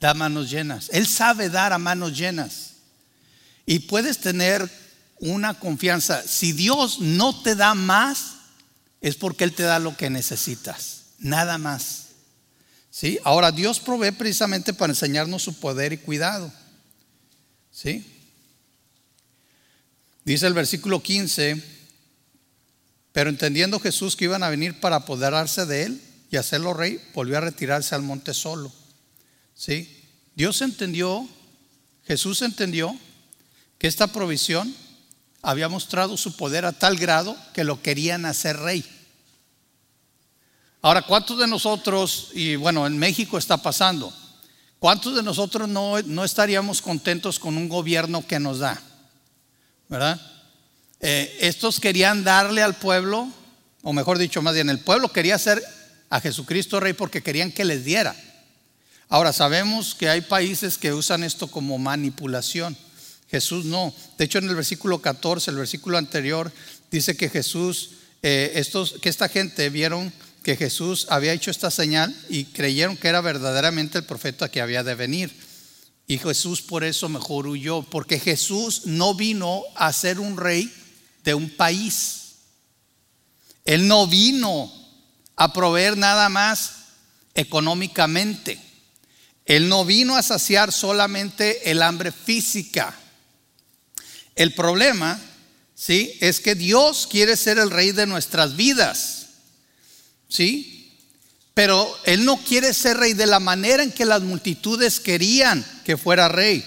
da 0.00 0.12
manos 0.12 0.50
llenas. 0.50 0.90
Él 0.92 1.06
sabe 1.06 1.48
dar 1.48 1.72
a 1.72 1.78
manos 1.78 2.14
llenas. 2.14 2.72
Y 3.64 3.80
puedes 3.80 4.18
tener 4.18 4.70
una 5.18 5.58
confianza. 5.58 6.22
Si 6.22 6.52
Dios 6.52 7.00
no 7.00 7.40
te 7.40 7.54
da 7.54 7.72
más, 7.72 8.34
es 9.00 9.16
porque 9.16 9.44
Él 9.44 9.54
te 9.54 9.62
da 9.62 9.78
lo 9.78 9.96
que 9.96 10.10
necesitas. 10.10 11.04
Nada 11.18 11.56
más. 11.56 12.05
¿Sí? 12.96 13.18
Ahora 13.24 13.52
Dios 13.52 13.78
provee 13.78 14.10
precisamente 14.10 14.72
para 14.72 14.90
enseñarnos 14.90 15.42
su 15.42 15.60
poder 15.60 15.92
y 15.92 15.98
cuidado. 15.98 16.50
¿Sí? 17.70 18.02
Dice 20.24 20.46
el 20.46 20.54
versículo 20.54 21.02
15, 21.02 21.62
pero 23.12 23.28
entendiendo 23.28 23.80
Jesús 23.80 24.16
que 24.16 24.24
iban 24.24 24.42
a 24.42 24.48
venir 24.48 24.80
para 24.80 24.96
apoderarse 24.96 25.66
de 25.66 25.82
él 25.82 26.02
y 26.30 26.38
hacerlo 26.38 26.72
rey, 26.72 26.98
volvió 27.12 27.36
a 27.36 27.42
retirarse 27.42 27.94
al 27.94 28.00
monte 28.00 28.32
solo. 28.32 28.72
¿Sí? 29.54 30.02
Dios 30.34 30.62
entendió, 30.62 31.28
Jesús 32.06 32.40
entendió 32.40 32.98
que 33.76 33.88
esta 33.88 34.06
provisión 34.06 34.74
había 35.42 35.68
mostrado 35.68 36.16
su 36.16 36.34
poder 36.34 36.64
a 36.64 36.72
tal 36.72 36.96
grado 36.96 37.36
que 37.52 37.62
lo 37.62 37.82
querían 37.82 38.24
hacer 38.24 38.56
rey. 38.56 38.86
Ahora, 40.86 41.02
¿cuántos 41.02 41.36
de 41.36 41.48
nosotros, 41.48 42.28
y 42.32 42.54
bueno, 42.54 42.86
en 42.86 42.96
México 42.96 43.38
está 43.38 43.56
pasando, 43.56 44.14
cuántos 44.78 45.16
de 45.16 45.22
nosotros 45.24 45.68
no, 45.68 46.00
no 46.02 46.24
estaríamos 46.24 46.80
contentos 46.80 47.40
con 47.40 47.56
un 47.56 47.68
gobierno 47.68 48.24
que 48.24 48.38
nos 48.38 48.60
da? 48.60 48.80
¿Verdad? 49.88 50.20
Eh, 51.00 51.38
estos 51.40 51.80
querían 51.80 52.22
darle 52.22 52.62
al 52.62 52.76
pueblo, 52.76 53.28
o 53.82 53.92
mejor 53.92 54.16
dicho, 54.16 54.42
más 54.42 54.54
bien, 54.54 54.70
el 54.70 54.78
pueblo 54.78 55.08
quería 55.08 55.34
hacer 55.34 55.60
a 56.08 56.20
Jesucristo 56.20 56.78
rey 56.78 56.92
porque 56.92 57.20
querían 57.20 57.50
que 57.50 57.64
les 57.64 57.84
diera. 57.84 58.14
Ahora, 59.08 59.32
sabemos 59.32 59.92
que 59.96 60.08
hay 60.08 60.20
países 60.20 60.78
que 60.78 60.92
usan 60.92 61.24
esto 61.24 61.48
como 61.48 61.78
manipulación. 61.78 62.76
Jesús 63.28 63.64
no. 63.64 63.92
De 64.18 64.26
hecho, 64.26 64.38
en 64.38 64.48
el 64.48 64.54
versículo 64.54 65.02
14, 65.02 65.50
el 65.50 65.56
versículo 65.56 65.98
anterior, 65.98 66.52
dice 66.92 67.16
que 67.16 67.28
Jesús, 67.28 67.90
eh, 68.22 68.52
estos, 68.54 69.00
que 69.02 69.08
esta 69.08 69.28
gente 69.28 69.68
vieron 69.68 70.12
que 70.46 70.54
Jesús 70.56 71.08
había 71.10 71.32
hecho 71.32 71.50
esta 71.50 71.72
señal 71.72 72.16
y 72.28 72.44
creyeron 72.44 72.96
que 72.96 73.08
era 73.08 73.20
verdaderamente 73.20 73.98
el 73.98 74.04
profeta 74.04 74.48
que 74.48 74.60
había 74.60 74.84
de 74.84 74.94
venir. 74.94 75.36
Y 76.06 76.18
Jesús 76.18 76.62
por 76.62 76.84
eso 76.84 77.08
mejor 77.08 77.48
huyó, 77.48 77.82
porque 77.82 78.20
Jesús 78.20 78.82
no 78.84 79.16
vino 79.16 79.64
a 79.74 79.92
ser 79.92 80.20
un 80.20 80.36
rey 80.36 80.72
de 81.24 81.34
un 81.34 81.50
país. 81.50 82.36
Él 83.64 83.88
no 83.88 84.06
vino 84.06 84.70
a 85.34 85.52
proveer 85.52 85.96
nada 85.96 86.28
más 86.28 86.74
económicamente. 87.34 88.60
Él 89.46 89.68
no 89.68 89.84
vino 89.84 90.14
a 90.14 90.22
saciar 90.22 90.70
solamente 90.70 91.72
el 91.72 91.82
hambre 91.82 92.12
física. 92.12 92.96
El 94.36 94.54
problema, 94.54 95.20
¿sí? 95.74 96.16
Es 96.20 96.38
que 96.38 96.54
Dios 96.54 97.08
quiere 97.10 97.36
ser 97.36 97.58
el 97.58 97.72
rey 97.72 97.90
de 97.90 98.06
nuestras 98.06 98.54
vidas. 98.54 99.25
¿Sí? 100.36 100.92
Pero 101.54 101.98
Él 102.04 102.26
no 102.26 102.36
quiere 102.36 102.74
ser 102.74 102.98
rey 102.98 103.14
de 103.14 103.24
la 103.24 103.40
manera 103.40 103.82
en 103.82 103.90
que 103.90 104.04
las 104.04 104.20
multitudes 104.20 105.00
querían 105.00 105.64
que 105.82 105.96
fuera 105.96 106.28
rey. 106.28 106.62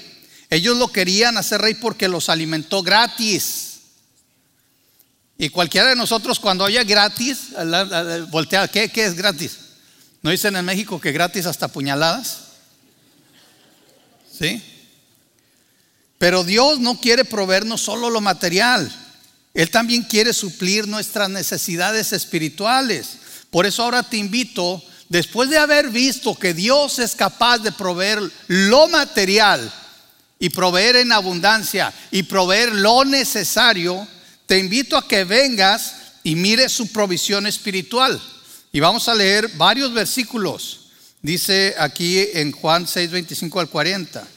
Ellos 0.50 0.76
lo 0.76 0.92
querían 0.92 1.38
hacer 1.38 1.62
rey 1.62 1.76
porque 1.76 2.08
los 2.08 2.30
alimentó 2.30 2.82
gratis. 2.82 3.82
Y 5.38 5.50
cualquiera 5.50 5.90
de 5.90 5.96
nosotros 5.96 6.40
cuando 6.40 6.66
haya 6.66 6.84
gratis, 6.84 7.50
voltea, 8.32 8.68
¿qué, 8.68 8.90
¿qué 8.90 9.06
es 9.06 9.14
gratis? 9.14 9.60
¿No 10.24 10.32
dicen 10.32 10.56
en 10.56 10.66
México 10.66 11.00
que 11.00 11.12
gratis 11.12 11.46
hasta 11.46 11.68
puñaladas? 11.68 12.40
¿Sí? 14.36 14.64
Pero 16.18 16.44
Dios 16.44 16.80
no 16.80 17.00
quiere 17.00 17.24
proveernos 17.24 17.82
solo 17.82 18.10
lo 18.10 18.20
material. 18.20 18.92
Él 19.54 19.70
también 19.70 20.02
quiere 20.02 20.34
suplir 20.34 20.88
nuestras 20.88 21.30
necesidades 21.30 22.14
espirituales. 22.14 23.29
Por 23.52 23.66
eso 23.66 23.84
ahora 23.84 24.04
te 24.04 24.18
invito, 24.18 24.82
después 25.10 25.50
de 25.50 25.58
haber 25.58 25.90
visto 25.90 26.36
que 26.36 26.54
Dios 26.54 27.00
es 27.00 27.16
capaz 27.16 27.60
de 27.60 27.72
proveer 27.72 28.20
lo 28.48 28.88
material 28.88 29.72
y 30.40 30.50
proveer 30.50 30.98
en 30.98 31.12
abundancia 31.12 31.94
y 32.12 32.24
proveer 32.24 32.74
lo 32.74 33.04
necesario, 33.06 34.08
te 34.46 34.58
invito 34.58 34.98
a 34.98 35.08
que 35.08 35.24
vengas 35.24 35.96
y 36.24 36.36
mires 36.36 36.72
su 36.72 36.92
provisión 36.92 37.48
espiritual. 37.48 38.22
Y 38.72 38.80
vamos 38.80 39.10
a 39.10 39.16
leer 39.16 39.50
varios 39.56 39.94
versículos. 39.94 40.92
Dice 41.22 41.76
aquí 41.78 42.20
en 42.34 42.52
Juan 42.52 42.88
6, 42.88 43.12
25 43.12 43.60
al 43.60 43.70
40. 43.70 44.28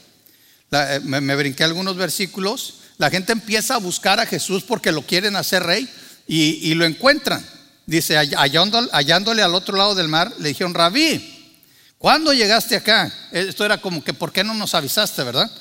Eh, 0.73 0.99
me, 1.03 1.35
brinqué 1.35 1.63
algunos 1.63 1.95
versículos, 1.95 2.75
la 2.97 3.11
gente 3.11 3.31
empieza 3.31 3.75
a 3.75 3.79
buscar 3.79 4.19
a 4.19 4.25
Jesús 4.25 4.63
porque 4.63 4.91
lo 4.91 5.03
quieren 5.03 5.35
hacer 5.35 5.63
rey 5.63 5.87
y, 6.27 6.73
lo 6.73 6.85
encuentran. 6.85 7.45
Dice, 7.85 8.17
hallándole 8.17 9.41
al 9.41 9.55
otro 9.55 9.75
lado 9.77 9.93
del 9.95 10.07
mar, 10.07 10.33
le 10.39 10.49
dijeron, 10.49 10.73
rabí, 10.73 11.53
¿cuándo 11.97 12.33
llegaste 12.33 12.75
acá? 12.75 13.13
Esto 13.31 13.65
era 13.65 13.81
como 13.81 14.03
que, 14.03 14.13
¿por 14.13 14.31
qué 14.31 14.43
no 14.43 14.53
nos 14.53 14.73
avisaste, 14.73 15.23
verdad? 15.23 15.51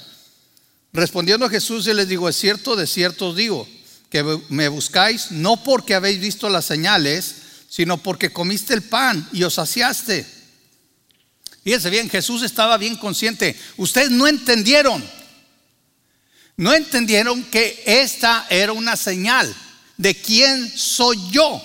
Respondiendo 0.93 1.47
a 1.47 1.51
Jesús, 1.51 1.87
y 1.87 1.95
les 1.95 2.07
digo, 2.07 2.29
es 2.29 2.37
cierto, 2.37 2.77
de 2.77 2.87
cierto 2.87 3.31
os 3.31 3.37
digo, 3.37 3.69
que 4.09 4.23
me 4.51 4.69
buscáis 4.69 5.31
no 5.31 5.63
porque 5.63 5.95
habéis 5.95 6.21
visto 6.21 6.49
las 6.49 6.67
señales, 6.67 7.35
sino 7.69 7.97
porque 7.97 8.33
comiste 8.33 8.75
el 8.75 8.83
pan 8.83 9.27
y 9.33 9.43
os 9.45 9.55
saciaste. 9.55 10.27
Fíjense 11.65 11.91
bien, 11.91 12.11
Jesús 12.11 12.43
estaba 12.43 12.77
bien 12.77 12.97
consciente. 12.97 13.57
Ustedes 13.79 14.11
no 14.11 14.27
entendieron. 14.27 15.03
No 16.57 16.75
entendieron 16.75 17.43
que 17.45 17.83
esta 17.87 18.47
era 18.51 18.73
una 18.73 18.97
señal 18.97 19.53
de 19.97 20.15
quién 20.15 20.71
soy 20.77 21.19
yo. 21.31 21.63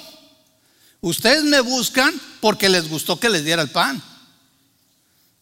Ustedes 1.02 1.44
me 1.44 1.60
buscan 1.62 2.14
porque 2.42 2.70
les 2.70 2.90
gustó 2.90 3.20
que 3.20 3.30
les 3.30 3.44
diera 3.44 3.62
el 3.62 3.70
pan. 3.70 4.02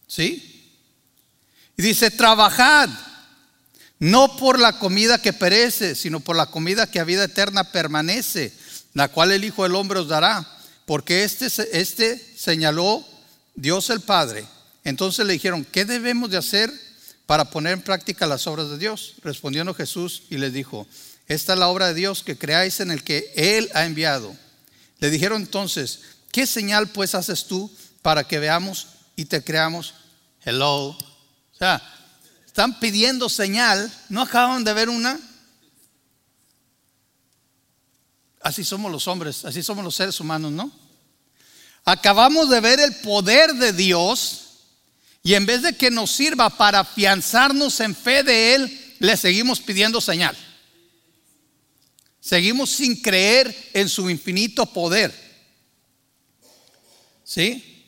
¿Sí? 0.06 0.72
Y 1.76 1.82
dice, 1.82 2.10
trabajad, 2.10 2.88
no 3.98 4.36
por 4.36 4.58
la 4.58 4.78
comida 4.78 5.20
que 5.20 5.32
perece, 5.32 5.94
sino 5.94 6.20
por 6.20 6.36
la 6.36 6.46
comida 6.46 6.90
que 6.90 7.00
a 7.00 7.04
vida 7.04 7.24
eterna 7.24 7.72
permanece, 7.72 8.52
la 8.94 9.08
cual 9.08 9.32
el 9.32 9.44
Hijo 9.44 9.62
del 9.62 9.74
Hombre 9.74 10.00
os 10.00 10.08
dará. 10.08 10.46
Porque 10.84 11.24
este, 11.24 11.46
este 11.72 12.18
señaló 12.36 13.04
Dios 13.54 13.90
el 13.90 14.00
Padre. 14.00 14.46
Entonces 14.84 15.26
le 15.26 15.32
dijeron, 15.32 15.64
¿qué 15.64 15.84
debemos 15.84 16.30
de 16.30 16.36
hacer 16.36 16.72
para 17.26 17.50
poner 17.50 17.72
en 17.72 17.82
práctica 17.82 18.26
las 18.26 18.46
obras 18.46 18.70
de 18.70 18.78
Dios? 18.78 19.14
Respondiendo 19.22 19.74
Jesús 19.74 20.22
y 20.30 20.36
les 20.36 20.52
dijo, 20.52 20.86
esta 21.26 21.54
es 21.54 21.58
la 21.58 21.68
obra 21.68 21.88
de 21.88 21.94
Dios 21.94 22.22
que 22.22 22.38
creáis 22.38 22.78
en 22.78 22.92
el 22.92 23.02
que 23.02 23.32
Él 23.34 23.68
ha 23.74 23.84
enviado. 23.84 24.36
Le 24.98 25.10
dijeron 25.10 25.42
entonces, 25.42 26.00
¿qué 26.32 26.46
señal 26.46 26.88
pues 26.88 27.14
haces 27.14 27.46
tú 27.46 27.70
para 28.02 28.24
que 28.24 28.38
veamos 28.38 28.88
y 29.16 29.26
te 29.26 29.42
creamos? 29.42 29.94
Hello. 30.44 30.88
O 30.88 31.58
sea, 31.58 31.82
están 32.44 32.78
pidiendo 32.78 33.28
señal, 33.28 33.92
¿no 34.08 34.22
acaban 34.22 34.64
de 34.64 34.72
ver 34.72 34.88
una? 34.88 35.18
Así 38.40 38.64
somos 38.64 38.92
los 38.92 39.08
hombres, 39.08 39.44
así 39.44 39.62
somos 39.62 39.84
los 39.84 39.94
seres 39.94 40.20
humanos, 40.20 40.52
¿no? 40.52 40.70
Acabamos 41.84 42.48
de 42.48 42.60
ver 42.60 42.80
el 42.80 42.94
poder 42.96 43.54
de 43.54 43.72
Dios 43.72 44.42
y 45.22 45.34
en 45.34 45.46
vez 45.46 45.62
de 45.62 45.76
que 45.76 45.90
nos 45.90 46.12
sirva 46.12 46.48
para 46.50 46.80
afianzarnos 46.80 47.80
en 47.80 47.94
fe 47.94 48.22
de 48.22 48.54
Él, 48.54 48.94
le 49.00 49.16
seguimos 49.16 49.60
pidiendo 49.60 50.00
señal. 50.00 50.36
Seguimos 52.26 52.70
sin 52.70 53.00
creer 53.00 53.54
en 53.72 53.88
su 53.88 54.10
infinito 54.10 54.66
poder. 54.66 55.14
¿Sí? 57.22 57.86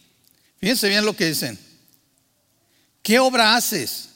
Fíjense 0.61 0.89
bien 0.89 1.05
lo 1.05 1.17
que 1.17 1.27
dicen. 1.27 1.59
¿Qué 3.03 3.19
obra 3.19 3.57
haces? 3.57 4.11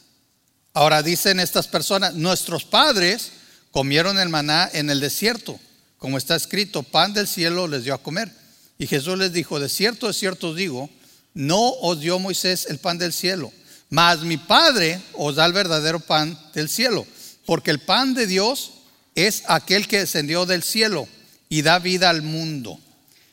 Ahora 0.74 1.02
dicen 1.02 1.40
estas 1.40 1.66
personas, 1.66 2.14
nuestros 2.14 2.64
padres 2.64 3.32
comieron 3.72 4.16
el 4.16 4.28
maná 4.28 4.70
en 4.72 4.90
el 4.90 5.00
desierto, 5.00 5.58
como 5.98 6.18
está 6.18 6.36
escrito, 6.36 6.84
pan 6.84 7.12
del 7.12 7.26
cielo 7.26 7.66
les 7.66 7.82
dio 7.82 7.92
a 7.92 8.00
comer. 8.00 8.30
Y 8.78 8.86
Jesús 8.86 9.18
les 9.18 9.32
dijo, 9.32 9.58
de 9.58 9.68
cierto, 9.68 10.06
de 10.06 10.12
cierto 10.12 10.50
os 10.50 10.56
digo, 10.56 10.88
no 11.34 11.70
os 11.80 11.98
dio 11.98 12.20
Moisés 12.20 12.66
el 12.70 12.78
pan 12.78 12.96
del 12.96 13.12
cielo, 13.12 13.52
mas 13.90 14.20
mi 14.20 14.36
Padre 14.36 15.02
os 15.14 15.34
da 15.34 15.46
el 15.46 15.52
verdadero 15.52 15.98
pan 15.98 16.38
del 16.54 16.68
cielo, 16.68 17.08
porque 17.44 17.72
el 17.72 17.80
pan 17.80 18.14
de 18.14 18.28
Dios 18.28 18.70
es 19.14 19.42
aquel 19.46 19.86
que 19.88 20.00
descendió 20.00 20.46
del 20.46 20.62
cielo 20.62 21.08
y 21.48 21.62
da 21.62 21.78
vida 21.78 22.08
al 22.10 22.22
mundo. 22.22 22.80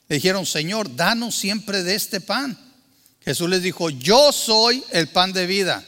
Le 0.07 0.17
dijeron, 0.17 0.45
Señor, 0.45 0.95
danos 0.95 1.35
siempre 1.35 1.83
de 1.83 1.95
este 1.95 2.19
pan. 2.19 2.57
Jesús 3.21 3.49
les 3.49 3.61
dijo, 3.61 3.89
yo 3.89 4.31
soy 4.31 4.83
el 4.91 5.07
pan 5.07 5.31
de 5.33 5.45
vida. 5.45 5.85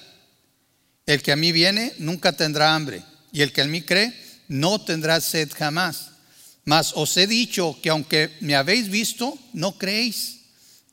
El 1.06 1.22
que 1.22 1.32
a 1.32 1.36
mí 1.36 1.52
viene 1.52 1.94
nunca 1.98 2.32
tendrá 2.32 2.76
hambre, 2.76 3.04
y 3.34 3.42
el 3.42 3.52
que 3.52 3.62
en 3.62 3.72
mí 3.72 3.82
cree 3.82 4.14
no 4.48 4.80
tendrá 4.80 5.20
sed 5.20 5.50
jamás. 5.58 6.12
Mas 6.64 6.94
os 6.96 7.18
he 7.18 7.26
dicho 7.26 7.78
que 7.82 7.90
aunque 7.90 8.38
me 8.40 8.56
habéis 8.56 8.90
visto, 8.90 9.38
no 9.52 9.78
creéis. 9.78 10.42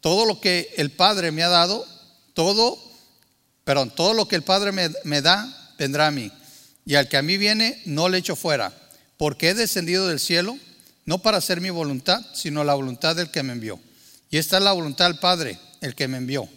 Todo 0.01 0.25
lo 0.25 0.41
que 0.41 0.73
el 0.77 0.91
Padre 0.91 1.31
me 1.31 1.43
ha 1.43 1.49
dado, 1.49 1.87
todo, 2.33 2.79
perdón, 3.65 3.95
todo 3.95 4.15
lo 4.15 4.27
que 4.27 4.37
el 4.37 4.43
Padre 4.43 4.73
me, 4.73 4.91
me 5.05 5.21
da, 5.21 5.75
vendrá 5.79 6.07
a 6.07 6.11
mí. 6.11 6.33
Y 6.87 6.95
al 6.95 7.09
que 7.09 7.19
a 7.19 7.23
mí 7.23 7.37
viene, 7.37 7.83
no 7.85 8.09
le 8.09 8.19
echo 8.19 8.35
fuera 8.35 8.73
porque 9.19 9.51
he 9.51 9.55
descendido 9.55 10.09
del 10.09 10.21
cielo, 10.21 10.57
no 11.05 11.19
para 11.19 11.39
hacer 11.39 11.61
mi 11.61 11.71
voluntad, 11.71 12.25
sino 12.35 12.65
la 12.65 12.75
voluntad 12.75 13.17
del 13.17 13.31
que 13.31 13.43
me 13.43 13.53
envió. 13.53 13.79
Y 14.31 14.39
esta 14.39 14.59
es 14.59 14.63
la 14.63 14.73
voluntad 14.73 15.07
del 15.07 15.19
Padre, 15.19 15.59
el 15.81 15.95
que 15.95 16.09
me 16.09 16.19
envió, 16.19 16.49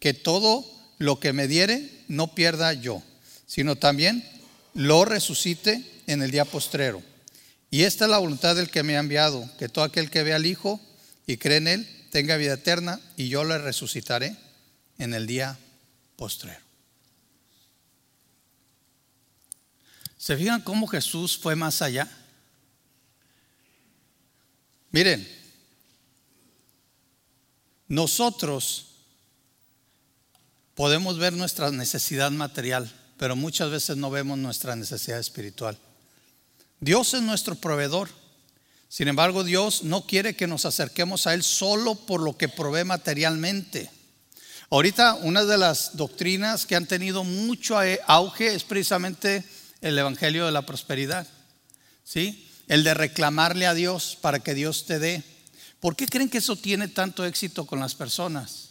que 0.00 0.14
todo 0.14 0.64
lo 0.98 1.20
que 1.20 1.32
me 1.32 1.46
diere 1.46 1.90
no 2.08 2.34
pierda 2.34 2.72
yo, 2.72 3.02
sino 3.46 3.76
también 3.76 4.24
lo 4.74 5.04
resucite 5.04 5.84
en 6.06 6.22
el 6.22 6.30
día 6.30 6.44
postrero. 6.44 7.02
Y 7.70 7.82
esta 7.82 8.04
es 8.04 8.10
la 8.10 8.18
voluntad 8.18 8.56
del 8.56 8.70
que 8.70 8.82
me 8.82 8.96
ha 8.96 9.00
enviado, 9.00 9.48
que 9.58 9.68
todo 9.68 9.84
aquel 9.84 10.10
que 10.10 10.22
vea 10.22 10.36
al 10.36 10.46
Hijo 10.46 10.80
y 11.26 11.36
cree 11.36 11.58
en 11.58 11.68
Él 11.68 11.88
tenga 12.10 12.36
vida 12.36 12.54
eterna, 12.54 13.00
y 13.16 13.28
yo 13.28 13.44
le 13.44 13.58
resucitaré 13.58 14.36
en 14.98 15.12
el 15.12 15.26
día 15.26 15.58
postrero. 16.16 16.65
¿Se 20.26 20.36
fijan 20.36 20.60
cómo 20.60 20.88
Jesús 20.88 21.38
fue 21.38 21.54
más 21.54 21.82
allá? 21.82 22.10
Miren, 24.90 25.24
nosotros 27.86 28.86
podemos 30.74 31.16
ver 31.16 31.32
nuestra 31.32 31.70
necesidad 31.70 32.32
material, 32.32 32.92
pero 33.18 33.36
muchas 33.36 33.70
veces 33.70 33.98
no 33.98 34.10
vemos 34.10 34.36
nuestra 34.36 34.74
necesidad 34.74 35.20
espiritual. 35.20 35.78
Dios 36.80 37.14
es 37.14 37.22
nuestro 37.22 37.54
proveedor. 37.54 38.08
Sin 38.88 39.06
embargo, 39.06 39.44
Dios 39.44 39.84
no 39.84 40.06
quiere 40.08 40.34
que 40.34 40.48
nos 40.48 40.64
acerquemos 40.64 41.28
a 41.28 41.34
Él 41.34 41.44
solo 41.44 41.94
por 41.94 42.20
lo 42.20 42.36
que 42.36 42.48
provee 42.48 42.82
materialmente. 42.82 43.92
Ahorita 44.70 45.14
una 45.14 45.44
de 45.44 45.56
las 45.56 45.96
doctrinas 45.96 46.66
que 46.66 46.74
han 46.74 46.86
tenido 46.86 47.22
mucho 47.22 47.78
auge 48.08 48.56
es 48.56 48.64
precisamente 48.64 49.44
el 49.80 49.98
evangelio 49.98 50.46
de 50.46 50.52
la 50.52 50.62
prosperidad. 50.62 51.26
¿Sí? 52.04 52.48
El 52.68 52.84
de 52.84 52.94
reclamarle 52.94 53.66
a 53.66 53.74
Dios 53.74 54.18
para 54.20 54.40
que 54.40 54.54
Dios 54.54 54.86
te 54.86 54.98
dé. 54.98 55.22
¿Por 55.80 55.96
qué 55.96 56.06
creen 56.06 56.28
que 56.28 56.38
eso 56.38 56.56
tiene 56.56 56.88
tanto 56.88 57.24
éxito 57.24 57.66
con 57.66 57.80
las 57.80 57.94
personas? 57.94 58.70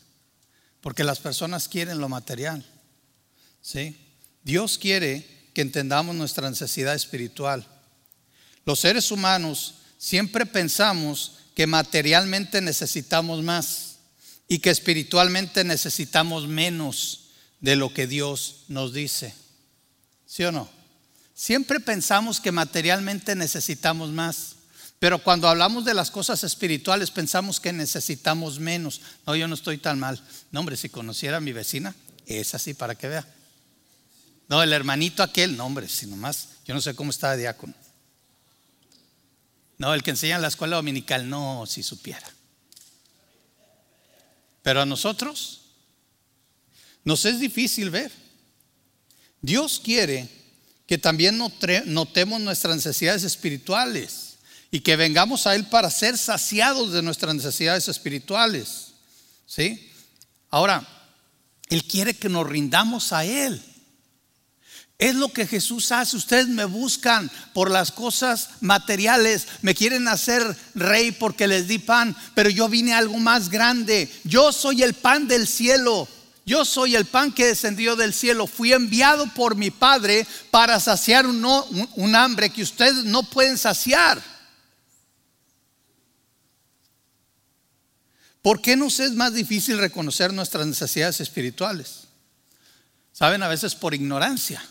Porque 0.82 1.04
las 1.04 1.20
personas 1.20 1.68
quieren 1.68 2.00
lo 2.00 2.10
material. 2.10 2.66
¿Sí? 3.62 3.98
Dios 4.44 4.78
quiere 4.78 5.50
que 5.54 5.62
entendamos 5.62 6.16
nuestra 6.16 6.50
necesidad 6.50 6.94
espiritual. 6.94 7.66
Los 8.66 8.80
seres 8.80 9.12
humanos 9.12 9.76
siempre 9.98 10.46
pensamos 10.46 11.40
que 11.56 11.68
materialmente 11.68 12.62
necesitamos 12.62 13.42
más 13.42 13.96
y 14.48 14.60
que 14.60 14.70
espiritualmente 14.70 15.64
necesitamos 15.64 16.48
menos 16.48 17.30
de 17.62 17.76
lo 17.76 17.94
que 17.94 18.06
Dios 18.06 18.66
nos 18.68 18.94
dice. 18.94 19.34
¿Sí 20.26 20.44
o 20.44 20.52
no? 20.52 20.75
Siempre 21.36 21.82
pensamos 21.82 22.40
que 22.40 22.54
materialmente 22.54 23.36
necesitamos 23.36 24.10
más, 24.10 24.56
pero 25.00 25.20
cuando 25.20 25.50
hablamos 25.50 25.84
de 25.84 25.94
las 25.94 26.10
cosas 26.10 26.46
espirituales 26.46 27.12
pensamos 27.12 27.60
que 27.60 27.74
necesitamos 27.74 28.58
menos. 28.60 29.02
No, 29.28 29.36
yo 29.36 29.46
no 29.46 29.54
estoy 29.54 29.78
tan 29.78 30.00
mal. 30.00 30.20
No, 30.52 30.62
hombre, 30.62 30.78
si 30.78 30.88
conociera 30.88 31.38
a 31.38 31.42
mi 31.42 31.52
vecina, 31.52 31.94
es 32.26 32.56
así 32.56 32.74
para 32.74 32.96
que 32.96 33.10
vea. 33.10 33.28
No, 34.48 34.64
el 34.64 34.72
hermanito 34.72 35.24
aquel, 35.24 35.58
no, 35.58 35.66
hombre, 35.66 35.90
si 35.90 36.06
nomás, 36.06 36.48
yo 36.66 36.74
no 36.74 36.82
sé 36.82 36.96
cómo 36.96 37.12
está 37.12 37.32
de 37.32 37.40
diácono. 37.40 37.74
No, 39.78 39.94
el 39.94 40.04
que 40.04 40.12
enseña 40.12 40.38
en 40.38 40.42
la 40.42 40.48
escuela 40.48 40.78
dominical, 40.78 41.30
no, 41.30 41.66
si 41.68 41.84
supiera. 41.84 42.28
Pero 44.64 44.82
a 44.82 44.86
nosotros 44.86 45.66
nos 47.04 47.26
es 47.26 47.42
difícil 47.42 47.90
ver. 47.90 48.12
Dios 49.42 49.82
quiere 49.84 50.30
que 50.88 50.98
también 50.98 51.38
notemos 51.38 52.42
nuestras 52.42 52.76
necesidades 52.76 53.24
espirituales 53.24 54.36
y 54.72 54.82
que 54.82 54.96
vengamos 54.96 55.48
a 55.48 55.56
Él 55.56 55.66
para 55.66 55.90
ser 55.90 56.18
saciados 56.18 56.92
de 56.92 57.02
nuestras 57.02 57.34
necesidades 57.34 57.88
espirituales. 57.88 58.94
¿Sí? 59.48 59.92
Ahora, 60.50 60.88
Él 61.70 61.86
quiere 61.86 62.14
que 62.14 62.30
nos 62.30 62.48
rindamos 62.48 63.14
a 63.14 63.26
Él. 63.26 63.64
Es 64.98 65.16
lo 65.16 65.30
que 65.34 65.46
Jesús 65.46 65.92
hace. 65.92 66.16
Ustedes 66.16 66.48
me 66.48 66.66
buscan 66.66 67.30
por 67.54 67.70
las 67.70 67.92
cosas 67.92 68.50
materiales. 68.62 69.48
Me 69.62 69.76
quieren 69.76 70.08
hacer 70.08 70.56
rey 70.74 71.12
porque 71.12 71.48
les 71.48 71.68
di 71.68 71.80
pan. 71.80 72.16
Pero 72.34 72.50
yo 72.50 72.70
vine 72.70 72.94
algo 72.94 73.18
más 73.18 73.50
grande. 73.50 74.10
Yo 74.24 74.54
soy 74.54 74.84
el 74.84 74.94
pan 74.94 75.28
del 75.28 75.48
cielo. 75.48 76.08
Yo 76.46 76.64
soy 76.64 76.96
el 76.96 77.06
pan 77.06 77.32
que 77.32 77.48
descendió 77.48 77.96
del 77.96 78.14
cielo. 78.14 78.46
Fui 78.46 78.72
enviado 78.72 79.26
por 79.34 79.56
mi 79.56 79.72
Padre 79.72 80.28
para 80.52 80.80
saciar 80.80 81.26
un, 81.26 82.16
hambre 82.16 82.52
que 82.52 82.62
ustedes 82.62 83.04
no 83.04 83.24
pueden 83.24 83.58
saciar. 83.58 84.22
¿Por 88.44 88.62
qué 88.62 88.76
nos 88.76 89.00
es 89.00 89.14
más 89.14 89.34
difícil 89.34 89.80
reconocer 89.80 90.32
nuestras 90.32 90.68
necesidades 90.68 91.20
espirituales? 91.20 92.02
Saben, 93.12 93.42
a 93.42 93.48
veces 93.48 93.74
por 93.74 93.96
ignorancia. 93.96 94.64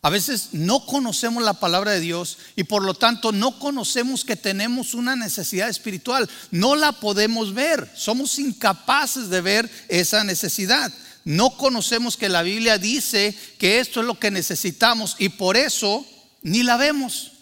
A 0.00 0.10
veces 0.10 0.50
no 0.52 0.86
conocemos 0.86 1.42
la 1.42 1.54
palabra 1.54 1.92
de 1.92 2.00
Dios 2.00 2.38
y 2.54 2.64
por 2.64 2.84
lo 2.84 2.94
tanto 2.94 3.32
no 3.32 3.58
conocemos 3.58 4.24
que 4.24 4.36
tenemos 4.36 4.94
una 4.94 5.16
necesidad 5.16 5.68
espiritual. 5.68 6.28
No 6.52 6.76
la 6.76 6.92
podemos 6.92 7.52
ver. 7.52 7.90
Somos 7.96 8.38
incapaces 8.38 9.28
de 9.28 9.40
ver 9.40 9.70
esa 9.88 10.22
necesidad. 10.22 10.92
No 11.24 11.50
conocemos 11.50 12.16
que 12.16 12.28
la 12.28 12.42
Biblia 12.42 12.78
dice 12.78 13.36
que 13.58 13.80
esto 13.80 14.00
es 14.00 14.06
lo 14.06 14.18
que 14.18 14.30
necesitamos 14.30 15.16
y 15.18 15.30
por 15.30 15.56
eso 15.56 16.06
ni 16.42 16.62
la 16.62 16.76
vemos. 16.76 17.32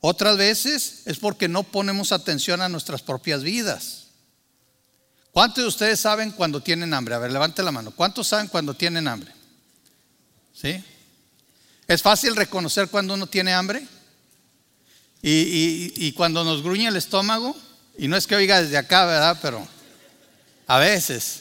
Otras 0.00 0.36
veces 0.36 1.02
es 1.06 1.18
porque 1.18 1.48
no 1.48 1.62
ponemos 1.62 2.10
atención 2.10 2.60
a 2.60 2.68
nuestras 2.68 3.02
propias 3.02 3.42
vidas. 3.44 4.08
¿Cuántos 5.30 5.64
de 5.64 5.68
ustedes 5.68 6.00
saben 6.00 6.32
cuando 6.32 6.60
tienen 6.60 6.92
hambre? 6.92 7.14
A 7.14 7.18
ver, 7.18 7.32
levante 7.32 7.62
la 7.62 7.72
mano. 7.72 7.92
¿Cuántos 7.92 8.28
saben 8.28 8.48
cuando 8.48 8.74
tienen 8.74 9.08
hambre? 9.08 9.32
¿Sí? 10.52 10.82
¿Es 11.86 12.02
fácil 12.02 12.34
reconocer 12.34 12.88
cuando 12.88 13.14
uno 13.14 13.26
tiene 13.26 13.52
hambre? 13.52 13.86
Y, 15.26 16.12
cuando 16.12 16.44
nos 16.44 16.62
gruñe 16.62 16.86
el 16.86 16.96
estómago, 16.96 17.56
y 17.96 18.08
no 18.08 18.16
es 18.16 18.26
que 18.26 18.36
oiga 18.36 18.62
desde 18.62 18.76
acá, 18.76 19.06
¿verdad? 19.06 19.38
Pero 19.40 19.66
a 20.66 20.78
veces. 20.78 21.40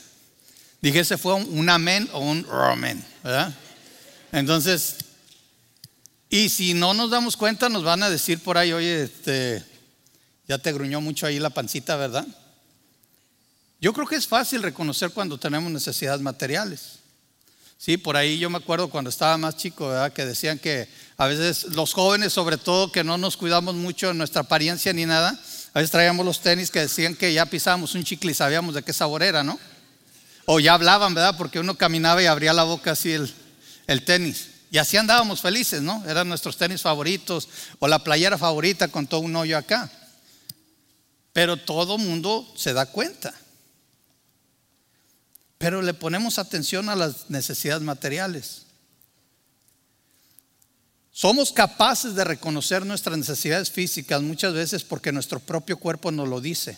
Dije, 0.82 1.00
ese 1.00 1.18
fue 1.18 1.34
un, 1.34 1.70
amén 1.70 2.10
o 2.14 2.20
un 2.20 2.46
amén, 2.50 3.04
¿verdad? 3.24 3.54
Entonces, 4.32 4.98
y 6.30 6.50
si 6.50 6.74
no 6.74 6.94
nos 6.94 7.10
damos 7.10 7.38
cuenta, 7.38 7.70
nos 7.70 7.84
van 7.84 8.04
a 8.04 8.10
decir 8.10 8.40
por 8.40 8.58
ahí, 8.58 8.74
oye, 8.74 9.04
este, 9.04 9.64
ya 10.48 10.58
te 10.58 10.74
gruñó 10.74 11.00
mucho 11.00 11.26
ahí 11.26 11.40
la 11.40 11.50
pancita, 11.50 11.96
¿verdad? 11.96 12.26
Yo 13.80 13.94
creo 13.94 14.08
que 14.08 14.16
es 14.16 14.28
fácil 14.28 14.64
reconocer 14.64 15.12
cuando 15.12 15.38
tenemos 15.38 15.72
necesidades 15.72 16.22
materiales. 16.22 17.00
Sí, 17.84 17.98
por 17.98 18.16
ahí 18.16 18.38
yo 18.38 18.50
me 18.50 18.60
acuerdo 18.60 18.88
cuando 18.88 19.10
estaba 19.10 19.38
más 19.38 19.58
chico, 19.58 19.90
¿verdad? 19.90 20.14
que 20.14 20.26
decían 20.26 20.58
que 20.58 20.88
a 21.18 21.28
veces 21.28 21.66
los 21.76 21.92
jóvenes, 21.92 22.32
sobre 22.32 22.56
todo, 22.56 22.94
que 22.94 23.04
no 23.04 23.18
nos 23.18 23.36
cuidamos 23.36 23.76
mucho 23.76 24.08
de 24.08 24.14
nuestra 24.14 24.44
apariencia 24.44 24.94
ni 24.94 25.06
nada, 25.06 25.38
a 25.74 25.80
veces 25.80 25.92
traíamos 25.92 26.26
los 26.26 26.40
tenis 26.40 26.72
que 26.72 26.80
decían 26.80 27.14
que 27.14 27.34
ya 27.34 27.46
pisábamos 27.46 27.94
un 27.94 28.06
chicle 28.06 28.32
y 28.32 28.36
sabíamos 28.36 28.74
de 28.74 28.84
qué 28.84 28.94
sabor 28.94 29.22
era, 29.22 29.44
¿no? 29.44 29.60
O 30.46 30.62
ya 30.62 30.76
hablaban, 30.76 31.14
¿verdad? 31.14 31.36
Porque 31.38 31.60
uno 31.60 31.76
caminaba 31.76 32.24
y 32.24 32.26
abría 32.26 32.54
la 32.54 32.64
boca 32.64 32.92
así 32.92 33.12
el, 33.12 33.30
el 33.88 34.06
tenis. 34.06 34.48
Y 34.72 34.78
así 34.78 34.96
andábamos 34.96 35.42
felices, 35.42 35.82
¿no? 35.82 36.06
Eran 36.08 36.30
nuestros 36.30 36.56
tenis 36.56 36.82
favoritos 36.82 37.50
o 37.80 37.90
la 37.90 38.00
playera 38.00 38.38
favorita 38.38 38.88
con 38.88 39.08
todo 39.08 39.20
un 39.20 39.36
hoyo 39.36 39.58
acá. 39.58 39.92
Pero 41.34 41.58
todo 41.58 41.98
mundo 41.98 42.50
se 42.56 42.72
da 42.72 42.86
cuenta. 42.86 43.34
Pero 45.64 45.82
le 45.82 45.94
ponemos 45.94 46.40
atención 46.40 46.90
a 46.90 46.96
las 46.98 47.30
necesidades 47.30 47.82
materiales. 47.82 48.64
Somos 51.10 51.54
capaces 51.54 52.16
de 52.16 52.26
reconocer 52.26 52.86
nuestras 52.86 53.18
necesidades 53.18 53.72
físicas 53.72 54.22
muchas 54.22 54.54
veces 54.54 54.84
porque 54.84 55.14
nuestro 55.14 55.40
propio 55.40 55.78
cuerpo 55.78 56.12
nos 56.12 56.28
lo 56.28 56.42
dice, 56.42 56.78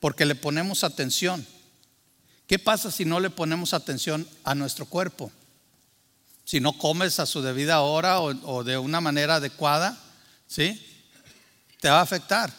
porque 0.00 0.24
le 0.24 0.34
ponemos 0.34 0.82
atención. 0.82 1.46
¿Qué 2.46 2.58
pasa 2.58 2.90
si 2.90 3.04
no 3.04 3.20
le 3.20 3.28
ponemos 3.28 3.74
atención 3.74 4.26
a 4.44 4.54
nuestro 4.54 4.86
cuerpo? 4.86 5.30
Si 6.46 6.58
no 6.58 6.78
comes 6.78 7.20
a 7.20 7.26
su 7.26 7.42
debida 7.42 7.82
hora 7.82 8.22
o, 8.22 8.64
de 8.64 8.78
una 8.78 9.02
manera 9.02 9.34
adecuada, 9.34 10.02
¿sí? 10.46 10.82
Te 11.82 11.90
va 11.90 11.98
a 11.98 12.04
afectar. 12.04 12.50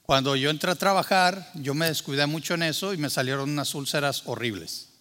Cuando 0.00 0.34
yo 0.34 0.48
entré 0.48 0.70
a 0.70 0.76
trabajar, 0.76 1.50
yo 1.56 1.74
me 1.74 1.88
descuidé 1.88 2.24
mucho 2.24 2.54
en 2.54 2.62
eso 2.62 2.94
y 2.94 2.96
me 2.96 3.10
salieron 3.10 3.50
unas 3.50 3.74
úlceras 3.74 4.22
horribles. 4.24 4.93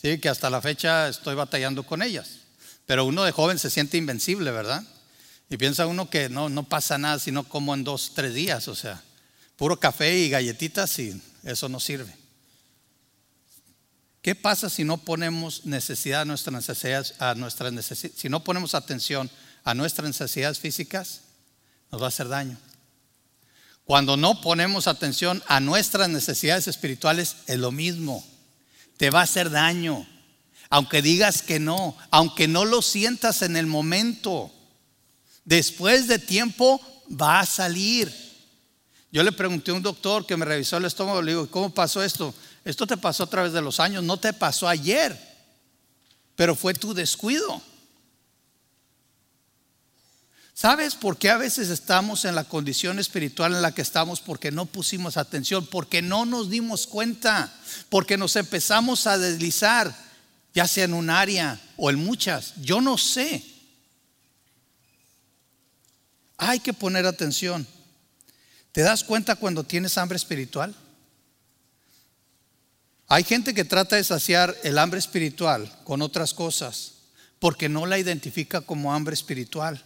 Sí, 0.00 0.18
que 0.18 0.28
hasta 0.28 0.48
la 0.48 0.62
fecha 0.62 1.08
estoy 1.08 1.34
batallando 1.34 1.82
con 1.82 2.02
ellas. 2.02 2.28
Pero 2.86 3.04
uno 3.04 3.24
de 3.24 3.32
joven 3.32 3.58
se 3.58 3.68
siente 3.68 3.96
invencible, 3.96 4.50
¿verdad? 4.52 4.84
Y 5.50 5.56
piensa 5.56 5.86
uno 5.86 6.08
que 6.08 6.28
no, 6.28 6.48
no 6.48 6.62
pasa 6.62 6.98
nada 6.98 7.18
si 7.18 7.32
no 7.32 7.44
como 7.44 7.74
en 7.74 7.82
dos, 7.82 8.12
tres 8.14 8.34
días, 8.34 8.68
o 8.68 8.74
sea, 8.74 9.02
puro 9.56 9.80
café 9.80 10.16
y 10.16 10.30
galletitas 10.30 10.98
y 10.98 11.20
eso 11.42 11.68
no 11.68 11.80
sirve. 11.80 12.14
¿Qué 14.22 14.34
pasa 14.34 14.68
si 14.68 14.84
no 14.84 14.98
ponemos 14.98 15.64
necesidad 15.64 16.22
a 16.22 16.24
nuestras 16.24 16.54
necesidades, 16.54 17.14
a 17.18 17.34
nuestras 17.34 17.72
necesidades, 17.72 18.20
si 18.20 18.28
no 18.28 18.44
ponemos 18.44 18.74
atención 18.74 19.30
a 19.64 19.74
nuestras 19.74 20.08
necesidades 20.08 20.58
físicas? 20.58 21.22
Nos 21.90 22.00
va 22.00 22.06
a 22.06 22.08
hacer 22.08 22.28
daño. 22.28 22.58
Cuando 23.84 24.16
no 24.16 24.42
ponemos 24.42 24.86
atención 24.86 25.42
a 25.48 25.60
nuestras 25.60 26.08
necesidades 26.08 26.68
espirituales, 26.68 27.36
es 27.46 27.58
lo 27.58 27.72
mismo. 27.72 28.24
Te 28.98 29.08
va 29.08 29.20
a 29.20 29.24
hacer 29.24 29.48
daño. 29.48 30.06
Aunque 30.68 31.00
digas 31.00 31.40
que 31.40 31.58
no, 31.58 31.96
aunque 32.10 32.46
no 32.46 32.66
lo 32.66 32.82
sientas 32.82 33.40
en 33.40 33.56
el 33.56 33.66
momento, 33.66 34.52
después 35.46 36.08
de 36.08 36.18
tiempo 36.18 36.78
va 37.10 37.40
a 37.40 37.46
salir. 37.46 38.12
Yo 39.10 39.22
le 39.22 39.32
pregunté 39.32 39.70
a 39.70 39.74
un 39.74 39.82
doctor 39.82 40.26
que 40.26 40.36
me 40.36 40.44
revisó 40.44 40.76
el 40.76 40.84
estómago, 40.84 41.22
le 41.22 41.32
digo, 41.32 41.50
¿cómo 41.50 41.72
pasó 41.72 42.02
esto? 42.02 42.34
Esto 42.64 42.86
te 42.86 42.98
pasó 42.98 43.24
a 43.24 43.30
través 43.30 43.54
de 43.54 43.62
los 43.62 43.80
años, 43.80 44.04
no 44.04 44.18
te 44.18 44.34
pasó 44.34 44.68
ayer, 44.68 45.18
pero 46.36 46.54
fue 46.54 46.74
tu 46.74 46.92
descuido. 46.92 47.62
¿Sabes 50.60 50.96
por 50.96 51.18
qué 51.18 51.30
a 51.30 51.36
veces 51.36 51.68
estamos 51.68 52.24
en 52.24 52.34
la 52.34 52.42
condición 52.42 52.98
espiritual 52.98 53.54
en 53.54 53.62
la 53.62 53.70
que 53.70 53.82
estamos? 53.82 54.20
Porque 54.20 54.50
no 54.50 54.66
pusimos 54.66 55.16
atención, 55.16 55.64
porque 55.64 56.02
no 56.02 56.26
nos 56.26 56.50
dimos 56.50 56.88
cuenta, 56.88 57.54
porque 57.88 58.16
nos 58.16 58.34
empezamos 58.34 59.06
a 59.06 59.18
deslizar, 59.18 59.94
ya 60.52 60.66
sea 60.66 60.86
en 60.86 60.94
un 60.94 61.10
área 61.10 61.60
o 61.76 61.90
en 61.90 62.04
muchas. 62.04 62.54
Yo 62.60 62.80
no 62.80 62.98
sé. 62.98 63.44
Hay 66.38 66.58
que 66.58 66.72
poner 66.72 67.06
atención. 67.06 67.64
¿Te 68.72 68.80
das 68.80 69.04
cuenta 69.04 69.36
cuando 69.36 69.62
tienes 69.62 69.96
hambre 69.96 70.16
espiritual? 70.16 70.74
Hay 73.06 73.22
gente 73.22 73.54
que 73.54 73.64
trata 73.64 73.94
de 73.94 74.02
saciar 74.02 74.56
el 74.64 74.76
hambre 74.78 74.98
espiritual 74.98 75.72
con 75.84 76.02
otras 76.02 76.34
cosas 76.34 76.94
porque 77.38 77.68
no 77.68 77.86
la 77.86 78.00
identifica 78.00 78.60
como 78.60 78.92
hambre 78.92 79.14
espiritual. 79.14 79.84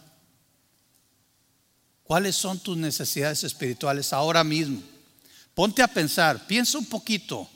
¿Cuáles 2.03 2.35
son 2.35 2.59
tus 2.59 2.77
necesidades 2.77 3.43
espirituales 3.43 4.13
ahora 4.13 4.43
mismo? 4.43 4.81
Ponte 5.55 5.81
a 5.81 5.87
pensar, 5.87 6.47
piensa 6.47 6.77
un 6.77 6.85
poquito, 6.85 7.49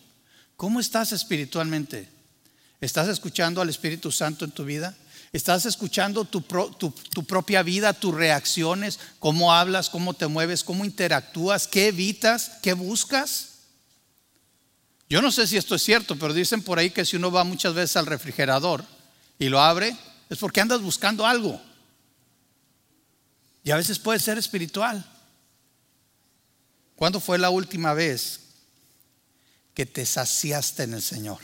¿cómo 0.56 0.80
estás 0.80 1.12
espiritualmente? 1.12 2.08
¿Estás 2.80 3.08
escuchando 3.10 3.62
al 3.62 3.70
Espíritu 3.70 4.12
Santo 4.12 4.46
en 4.46 4.52
tu 4.52 4.64
vida? 4.64 4.96
¿Estás 5.34 5.66
escuchando 5.66 6.24
tu, 6.24 6.42
propia 6.42 7.62
vida, 7.62 7.94
tus 7.94 8.14
reacciones, 8.14 9.00
cómo 9.20 9.54
hablas, 9.54 9.90
cómo 9.90 10.14
te 10.14 10.28
mueves, 10.28 10.64
cómo 10.64 10.86
interactúas, 10.86 11.68
qué 11.68 11.88
evitas, 11.88 12.52
qué 12.62 12.74
buscas? 12.74 13.50
Yo 15.10 15.22
no 15.22 15.32
sé 15.32 15.48
si 15.48 15.58
esto 15.58 15.76
es 15.76 15.84
cierto, 15.84 16.18
pero 16.18 16.34
dicen 16.34 16.62
por 16.62 16.80
ahí 16.80 16.92
que 16.92 17.06
si 17.06 17.16
uno 17.18 17.32
va 17.32 17.44
muchas 17.44 17.74
veces 17.74 17.98
al 17.98 18.06
refrigerador 18.06 18.86
y 19.38 19.50
lo 19.50 19.60
abre, 19.60 19.96
es 20.30 20.38
porque 20.38 20.62
andas 20.62 20.82
buscando 20.82 21.26
algo. 21.26 21.62
Y 23.68 23.72
a 23.72 23.76
veces 23.76 24.00
puede 24.00 24.18
ser 24.18 24.38
espiritual. 24.38 25.06
¿Cuándo 26.96 27.20
fue 27.20 27.38
la 27.38 27.50
última 27.50 27.94
vez 27.94 28.40
que 29.74 29.86
te 29.86 30.06
saciaste 30.06 30.84
en 30.84 30.94
el 30.94 31.02
Señor? 31.02 31.40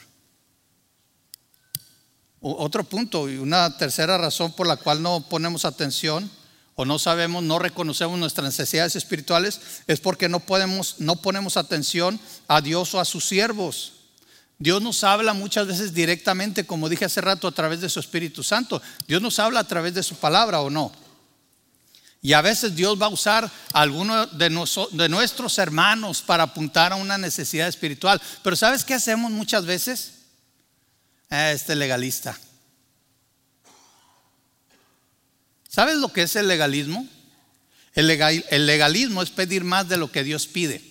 Otro 2.40 2.86
punto 2.86 3.30
y 3.30 3.36
una 3.36 3.78
tercera 3.78 4.18
razón 4.18 4.54
por 4.54 4.68
la 4.68 4.78
cual 4.78 5.02
no 5.02 5.28
ponemos 5.28 5.66
atención 5.66 6.32
o 6.76 6.86
no 6.86 6.98
sabemos, 6.98 7.44
no 7.44 7.60
reconocemos 7.60 8.18
nuestras 8.18 8.46
necesidades 8.46 8.96
espirituales 8.96 9.60
es 9.88 10.00
porque 10.00 10.30
no 10.30 10.40
podemos, 10.40 11.02
no 11.02 11.18
ponemos 11.18 11.58
atención 11.58 12.18
a 12.48 12.62
Dios 12.62 12.94
o 12.94 13.02
a 13.02 13.06
sus 13.06 13.26
siervos. 13.26 13.96
Dios 14.60 14.82
nos 14.82 15.04
habla 15.04 15.34
muchas 15.34 15.68
veces 15.68 15.94
directamente, 15.94 16.66
como 16.66 16.88
dije 16.88 17.04
hace 17.04 17.20
rato, 17.20 17.50
a 17.50 17.52
través 17.52 17.82
de 17.82 17.90
su 17.90 18.00
Espíritu 18.00 18.44
Santo. 18.44 18.82
Dios 19.10 19.22
nos 19.22 19.40
habla 19.40 19.60
a 19.60 19.68
través 19.68 19.94
de 19.94 20.04
su 20.04 20.16
palabra 20.16 20.62
o 20.62 20.70
no. 20.70 21.03
Y 22.26 22.32
a 22.32 22.42
veces 22.42 22.74
Dios 22.74 23.00
va 23.00 23.08
a 23.08 23.10
usar 23.10 23.52
a 23.74 23.82
alguno 23.82 24.26
de, 24.28 24.50
nuestros 24.50 25.58
hermanos 25.58 26.22
para 26.22 26.44
apuntar 26.44 26.94
a 26.94 26.96
una 26.96 27.18
necesidad 27.18 27.68
espiritual. 27.68 28.22
Pero 28.42 28.56
¿sabes 28.56 28.86
qué 28.86 28.94
hacemos 28.94 29.30
muchas 29.30 29.66
veces? 29.66 30.14
Eh, 31.30 31.52
este 31.54 31.76
legalista. 31.76 32.40
¿Sabes 35.68 35.98
lo 35.98 36.14
que 36.14 36.22
es 36.22 36.38
el 36.38 36.48
legalismo? 36.48 37.06
El 37.94 38.08
legalismo 38.08 39.22
es 39.22 39.30
pedir 39.30 39.66
más 39.66 39.90
de 39.90 39.98
lo 39.98 40.10
que 40.10 40.24
Dios 40.24 40.48
pide. 40.48 40.82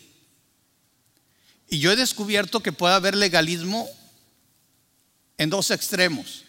Y 1.71 1.79
yo 1.79 1.93
he 1.93 1.97
descubierto 1.97 2.61
que 2.61 2.73
puede 2.73 2.95
haber 2.95 3.17
legalismo 3.17 3.89
en 5.39 5.49
dos 5.49 5.71
extremos. 5.71 6.45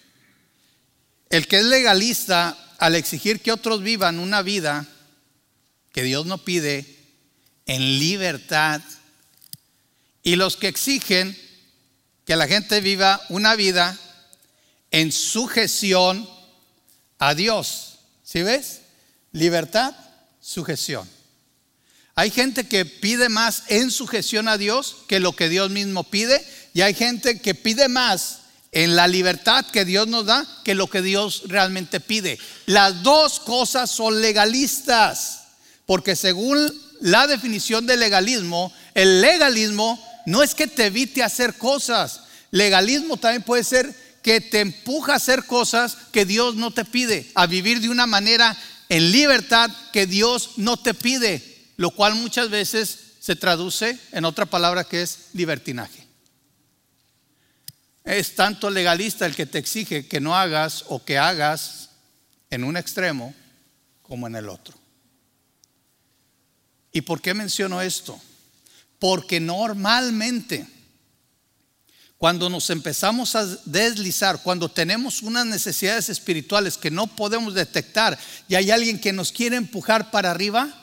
El 1.30 1.48
que 1.48 1.60
es 1.60 1.63
legalista 1.63 2.58
al 2.77 2.95
exigir 2.95 3.41
que 3.41 3.51
otros 3.51 3.81
vivan 3.83 4.19
una 4.19 4.41
vida 4.41 4.88
que 5.91 6.03
Dios 6.03 6.25
no 6.25 6.39
pide 6.39 6.86
en 7.65 7.99
libertad 7.99 8.81
y 10.23 10.36
los 10.36 10.57
que 10.57 10.67
exigen 10.67 11.38
que 12.25 12.36
la 12.36 12.47
gente 12.47 12.81
viva 12.81 13.21
una 13.29 13.55
vida 13.55 13.97
en 14.91 15.12
sujeción 15.12 16.27
a 17.19 17.36
Dios. 17.36 17.99
¿Sí 18.23 18.41
ves? 18.41 18.81
Libertad, 19.31 19.93
sujeción. 20.41 21.09
Hay 22.15 22.29
gente 22.29 22.67
que 22.67 22.86
pide 22.86 23.27
más 23.29 23.63
en 23.67 23.89
sujeción 23.89 24.47
a 24.47 24.57
Dios 24.57 24.97
que 25.07 25.19
lo 25.19 25.36
que 25.36 25.49
Dios 25.49 25.71
mismo 25.71 26.03
pide 26.03 26.45
y 26.73 26.81
hay 26.81 26.93
gente 26.93 27.39
que 27.39 27.55
pide 27.55 27.88
más 27.88 28.42
en 28.73 28.95
la 28.95 29.07
libertad 29.07 29.65
que 29.65 29.86
Dios 29.86 30.07
nos 30.07 30.25
da 30.25 30.45
que 30.63 30.75
lo 30.75 30.89
que 30.89 31.01
Dios 31.01 31.43
realmente 31.45 31.99
pide. 31.99 32.39
Las 32.65 33.03
dos 33.03 33.39
cosas 33.39 33.89
son 33.89 34.21
legalistas, 34.21 35.41
porque 35.86 36.15
según 36.15 36.71
la 36.99 37.27
definición 37.27 37.86
de 37.86 37.97
legalismo, 37.97 38.73
el 38.95 39.21
legalismo 39.21 40.03
no 40.25 40.41
es 40.41 40.55
que 40.55 40.67
te 40.67 40.88
evite 40.88 41.23
hacer 41.23 41.55
cosas, 41.55 42.21
legalismo 42.51 43.17
también 43.17 43.43
puede 43.43 43.63
ser 43.63 43.93
que 44.23 44.41
te 44.41 44.62
empuja 44.62 45.13
a 45.13 45.17
hacer 45.17 45.45
cosas 45.45 45.97
que 46.12 46.25
Dios 46.25 46.55
no 46.55 46.71
te 46.71 46.86
pide, 46.86 47.29
a 47.36 47.45
vivir 47.45 47.81
de 47.81 47.89
una 47.89 48.07
manera 48.07 48.57
en 48.89 49.12
libertad 49.12 49.69
que 49.91 50.07
Dios 50.07 50.51
no 50.57 50.77
te 50.77 50.93
pide, 50.93 51.43
lo 51.77 51.91
cual 51.91 52.15
muchas 52.15 52.49
veces 52.49 52.99
se 53.19 53.36
traduce 53.36 53.99
en 54.12 54.25
otra 54.25 54.45
palabra 54.45 54.83
que 54.83 55.01
es 55.01 55.17
libertinaje. 55.33 56.03
Es 58.04 58.36
tanto 58.36 58.70
legalista 58.70 59.26
el 59.26 59.36
que 59.36 59.46
te 59.46 59.60
exige 59.60 60.08
que 60.08 60.20
no 60.20 60.36
hagas 60.36 60.86
o 60.89 61.04
que 61.04 61.18
hagas 61.18 61.89
en 62.50 62.63
un 62.63 62.76
extremo 62.76 63.34
como 64.02 64.28
en 64.28 64.36
el 64.36 64.50
otro. 64.50 64.78
¿Y 66.92 67.02
por 67.02 67.22
qué 67.22 67.34
menciono 67.34 67.82
esto? 67.82 68.20
Porque 69.00 69.39
normalmente 69.39 70.68
cuando 72.24 72.50
nos 72.50 72.70
empezamos 72.70 73.36
a 73.36 73.46
deslizar, 73.66 74.42
cuando 74.44 74.70
tenemos 74.70 75.22
unas 75.24 75.46
necesidades 75.46 76.08
espirituales 76.08 76.78
que 76.78 76.89
no 76.89 77.08
podemos 77.08 77.54
detectar 77.54 78.18
y 78.48 78.56
hay 78.56 78.72
alguien 78.72 79.02
que 79.02 79.12
nos 79.12 79.32
quiere 79.32 79.58
empujar 79.58 80.10
para 80.10 80.32
arriba, 80.32 80.74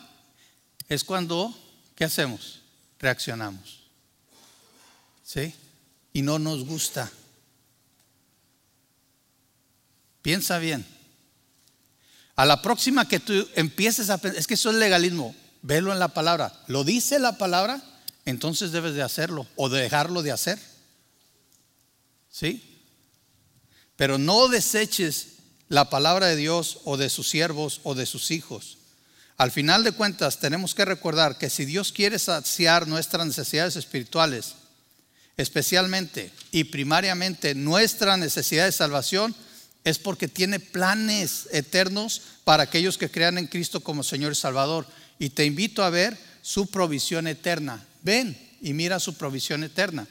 es 0.87 1.03
cuando, 1.03 1.57
¿qué 1.95 2.05
hacemos? 2.05 2.61
Reaccionamos. 2.99 3.81
¿Sí? 5.25 5.55
Y 6.13 6.23
no 6.23 6.39
nos 6.39 6.65
gusta. 6.65 7.11
Piensa 10.23 10.59
bien. 10.59 10.87
A 12.37 12.45
la 12.45 12.63
próxima 12.63 13.07
que 13.07 13.21
tú 13.21 13.47
empieces 13.55 14.11
a 14.11 14.19
pensar, 14.19 14.39
es 14.39 14.47
que 14.47 14.55
eso 14.55 14.71
es 14.71 14.77
legalismo, 14.77 15.35
velo 15.63 15.93
en 15.93 15.99
la 15.99 16.09
palabra. 16.09 16.53
¿Lo 16.69 16.85
dice 16.85 17.19
la 17.19 17.39
palabra? 17.39 17.83
Entonces 18.25 18.73
debes 18.73 18.95
de 18.95 19.03
hacerlo 19.03 19.47
o 19.57 19.69
de 19.69 19.83
dejarlo 19.83 20.23
de 20.23 20.33
hacer. 20.33 20.59
¿Sí? 22.31 22.85
Pero 23.97 24.19
no 24.19 24.49
deseches 24.49 25.35
la 25.69 25.91
palabra 25.91 26.27
de 26.27 26.37
Dios 26.37 26.79
o 26.85 26.97
de 26.97 27.11
sus 27.11 27.29
siervos 27.29 27.81
o 27.83 27.95
de 27.95 28.07
sus 28.07 28.31
hijos. 28.31 28.79
Al 29.37 29.51
final 29.51 29.85
de 29.85 29.93
cuentas, 29.93 30.39
tenemos 30.39 30.75
que 30.75 30.85
recordar 30.85 31.39
que 31.39 31.49
si 31.49 31.65
Dios 31.65 31.93
quiere 31.93 32.19
saciar 32.19 32.87
nuestras 32.87 33.27
necesidades 33.27 33.77
espirituales, 33.77 34.55
especialmente 35.41 36.31
y 36.51 36.65
primariamente 36.65 37.55
nuestra 37.55 38.17
necesidad 38.17 38.67
de 38.67 38.73
salvación, 38.73 39.35
es 39.85 39.99
porque 39.99 40.29
tiene 40.29 40.61
planes 40.61 41.49
eternos 41.53 42.23
para 42.45 42.65
aquellos 42.65 42.99
que 42.99 43.11
crean 43.11 43.39
en 43.39 43.47
Cristo 43.47 43.81
como 43.81 44.03
Señor 44.03 44.33
y 44.33 44.35
Salvador. 44.37 44.87
Y 45.19 45.31
te 45.31 45.47
invito 45.47 45.83
a 45.83 45.91
ver 45.91 46.19
su 46.43 46.67
provisión 46.67 47.27
eterna. 47.27 47.85
Ven 48.03 48.37
y 48.61 48.75
mira 48.75 49.01
su 49.01 49.15
provisión 49.15 49.65
eterna. 49.65 50.07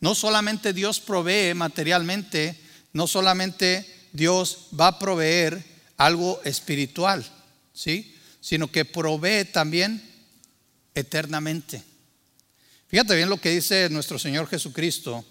No 0.00 0.14
solamente 0.14 0.72
Dios 0.74 1.00
provee 1.00 1.54
materialmente, 1.54 2.58
no 2.92 3.06
solamente 3.06 3.86
Dios 4.12 4.68
va 4.78 4.88
a 4.88 4.98
proveer 4.98 5.64
algo 5.96 6.40
espiritual, 6.44 7.24
¿sí? 7.72 8.14
Sino 8.40 8.70
que 8.70 8.84
provee 8.84 9.46
también 9.46 10.02
eternamente. 10.94 11.82
Fíjate 12.94 13.16
bien 13.16 13.28
lo 13.28 13.40
que 13.40 13.50
dice 13.50 13.88
nuestro 13.90 14.20
Señor 14.20 14.46
Jesucristo 14.46 15.24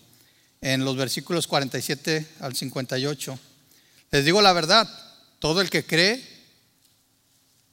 en 0.60 0.84
los 0.84 0.98
versículos 0.98 1.48
47 1.48 2.28
al 2.42 2.58
58. 2.58 3.40
Les 4.12 4.26
digo 4.26 4.42
la 4.42 4.52
verdad, 4.52 4.90
todo 5.40 5.62
el 5.62 5.70
que 5.70 5.86
cree 5.86 6.22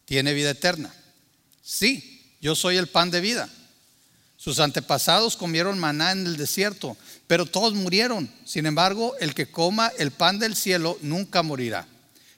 tiene 0.05 0.33
vida 0.33 0.50
eterna. 0.50 0.94
Sí, 1.61 2.37
yo 2.40 2.55
soy 2.55 2.76
el 2.76 2.87
pan 2.87 3.11
de 3.11 3.20
vida. 3.20 3.48
Sus 4.37 4.61
antepasados 4.61 5.37
comieron 5.37 5.81
maná 5.81 6.12
en 6.12 6.24
el 6.24 6.37
desierto, 6.37 6.96
pero 7.26 7.44
todos 7.44 7.74
murieron. 7.74 8.31
Sin 8.44 8.66
embargo, 8.66 9.16
el 9.18 9.35
que 9.35 9.50
coma 9.50 9.90
el 9.98 10.12
pan 10.12 10.38
del 10.38 10.55
cielo 10.55 10.98
nunca 11.03 11.42
morirá. 11.42 11.88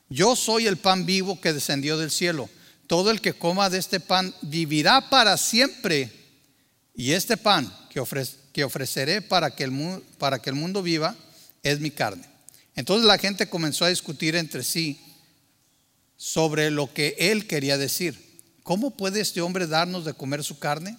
Yo 0.09 0.37
soy 0.37 0.69
el 0.69 0.79
pan 0.79 1.05
vivo 1.05 1.39
que 1.39 1.53
descendió 1.53 1.99
del 1.99 2.13
cielo. 2.13 2.49
Todo 2.87 3.11
el 3.11 3.21
que 3.21 3.35
coma 3.35 3.69
de 3.69 3.77
este 3.77 4.01
pan 4.01 4.35
vivirá 4.41 5.11
para 5.11 5.37
siempre. 5.37 6.22
Y 6.95 7.13
este 7.13 7.37
pan 7.37 7.73
que, 7.91 8.01
ofreceré 8.65 9.23
para 9.23 9.55
que, 9.55 9.65
el, 9.65 10.03
para 10.19 10.41
que 10.41 10.51
el 10.51 10.57
mundo 10.57 10.83
viva 10.83 11.17
es 11.63 11.81
mi 11.81 11.91
carne. 11.91 12.25
Entonces 12.75 13.07
la 13.07 13.19
gente 13.19 13.49
comenzó 13.49 13.85
a 13.85 13.89
discutir 13.89 14.37
entre 14.37 14.63
sí 14.63 15.01
sobre 16.17 16.71
lo 16.71 16.93
que 16.93 17.17
él 17.19 17.47
quería 17.47 17.79
decir. 17.79 18.41
¿Cómo 18.63 18.97
puede 18.97 19.21
este 19.21 19.41
hombre 19.41 19.67
darnos 19.67 20.05
de 20.05 20.15
comer 20.15 20.45
su 20.45 20.59
carne? 20.59 20.97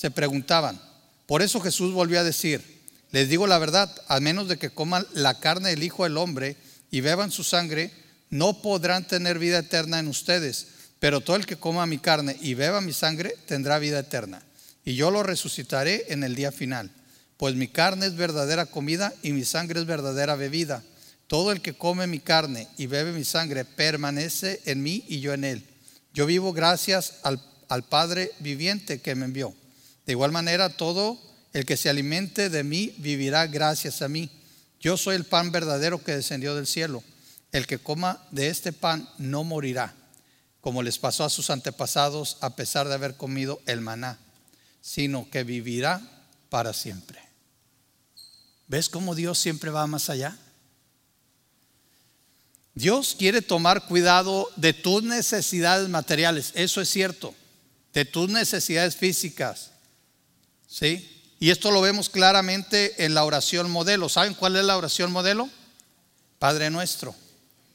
se 0.00 0.10
preguntaban. 0.10 0.80
Por 1.26 1.42
eso 1.42 1.60
Jesús 1.60 1.92
volvió 1.92 2.20
a 2.20 2.24
decir, 2.24 2.62
les 3.10 3.28
digo 3.28 3.46
la 3.46 3.58
verdad, 3.58 3.94
a 4.08 4.18
menos 4.18 4.48
de 4.48 4.56
que 4.56 4.70
coman 4.70 5.06
la 5.12 5.38
carne 5.38 5.68
del 5.68 5.82
Hijo 5.82 6.04
del 6.04 6.16
Hombre 6.16 6.56
y 6.90 7.02
beban 7.02 7.30
su 7.30 7.44
sangre, 7.44 7.92
no 8.30 8.62
podrán 8.62 9.06
tener 9.06 9.38
vida 9.38 9.58
eterna 9.58 9.98
en 9.98 10.08
ustedes. 10.08 10.68
Pero 11.00 11.20
todo 11.20 11.36
el 11.36 11.44
que 11.44 11.56
coma 11.56 11.84
mi 11.84 11.98
carne 11.98 12.34
y 12.40 12.54
beba 12.54 12.80
mi 12.80 12.94
sangre 12.94 13.34
tendrá 13.46 13.78
vida 13.78 13.98
eterna. 13.98 14.42
Y 14.84 14.94
yo 14.94 15.10
lo 15.10 15.22
resucitaré 15.22 16.06
en 16.08 16.24
el 16.24 16.34
día 16.34 16.52
final. 16.52 16.90
Pues 17.36 17.54
mi 17.54 17.68
carne 17.68 18.06
es 18.06 18.16
verdadera 18.16 18.66
comida 18.66 19.14
y 19.22 19.32
mi 19.32 19.44
sangre 19.44 19.80
es 19.80 19.86
verdadera 19.86 20.36
bebida. 20.36 20.82
Todo 21.26 21.52
el 21.52 21.62
que 21.62 21.74
come 21.74 22.06
mi 22.06 22.18
carne 22.18 22.68
y 22.76 22.86
bebe 22.86 23.12
mi 23.12 23.24
sangre 23.24 23.64
permanece 23.64 24.60
en 24.64 24.82
mí 24.82 25.04
y 25.08 25.20
yo 25.20 25.32
en 25.32 25.44
él. 25.44 25.64
Yo 26.12 26.26
vivo 26.26 26.52
gracias 26.52 27.14
al, 27.22 27.40
Padre 27.88 28.32
viviente 28.40 29.00
que 29.00 29.14
me 29.14 29.26
envió. 29.26 29.54
De 30.04 30.12
igual 30.12 30.32
manera, 30.32 30.70
todo 30.70 31.20
el 31.52 31.64
que 31.64 31.76
se 31.76 31.88
alimente 31.88 32.50
de 32.50 32.64
mí 32.64 32.94
vivirá 32.98 33.46
gracias 33.46 34.02
a 34.02 34.08
mí. 34.08 34.28
Yo 34.80 34.96
soy 34.96 35.14
el 35.14 35.24
pan 35.24 35.52
verdadero 35.52 36.02
que 36.02 36.16
descendió 36.16 36.56
del 36.56 36.66
cielo. 36.66 37.04
El 37.52 37.66
que 37.66 37.78
coma 37.78 38.26
de 38.32 38.48
este 38.48 38.72
pan 38.72 39.08
no 39.18 39.44
morirá, 39.44 39.94
como 40.60 40.82
les 40.82 40.98
pasó 40.98 41.24
a 41.24 41.30
sus 41.30 41.50
antepasados 41.50 42.38
a 42.40 42.56
pesar 42.56 42.88
de 42.88 42.94
haber 42.94 43.14
comido 43.14 43.60
el 43.66 43.80
maná, 43.80 44.18
sino 44.80 45.28
que 45.30 45.44
vivirá 45.44 46.00
para 46.48 46.72
siempre. 46.72 47.20
¿Ves 48.68 48.88
cómo 48.88 49.14
Dios 49.14 49.38
siempre 49.38 49.70
va 49.70 49.86
más 49.86 50.10
allá? 50.10 50.36
Dios 52.74 53.16
quiere 53.18 53.42
tomar 53.42 53.86
cuidado 53.86 54.48
de 54.56 54.72
tus 54.72 55.02
necesidades 55.02 55.88
materiales, 55.88 56.52
eso 56.54 56.80
es 56.80 56.88
cierto, 56.88 57.34
de 57.92 58.04
tus 58.04 58.30
necesidades 58.30 58.96
físicas, 58.96 59.70
¿Sí? 60.70 61.34
Y 61.40 61.50
esto 61.50 61.72
lo 61.72 61.80
vemos 61.80 62.08
claramente 62.08 63.04
en 63.04 63.14
la 63.14 63.24
oración 63.24 63.70
modelo. 63.70 64.08
¿Saben 64.08 64.34
cuál 64.34 64.54
es 64.56 64.64
la 64.64 64.76
oración 64.76 65.10
modelo? 65.10 65.50
Padre 66.38 66.70
nuestro. 66.70 67.14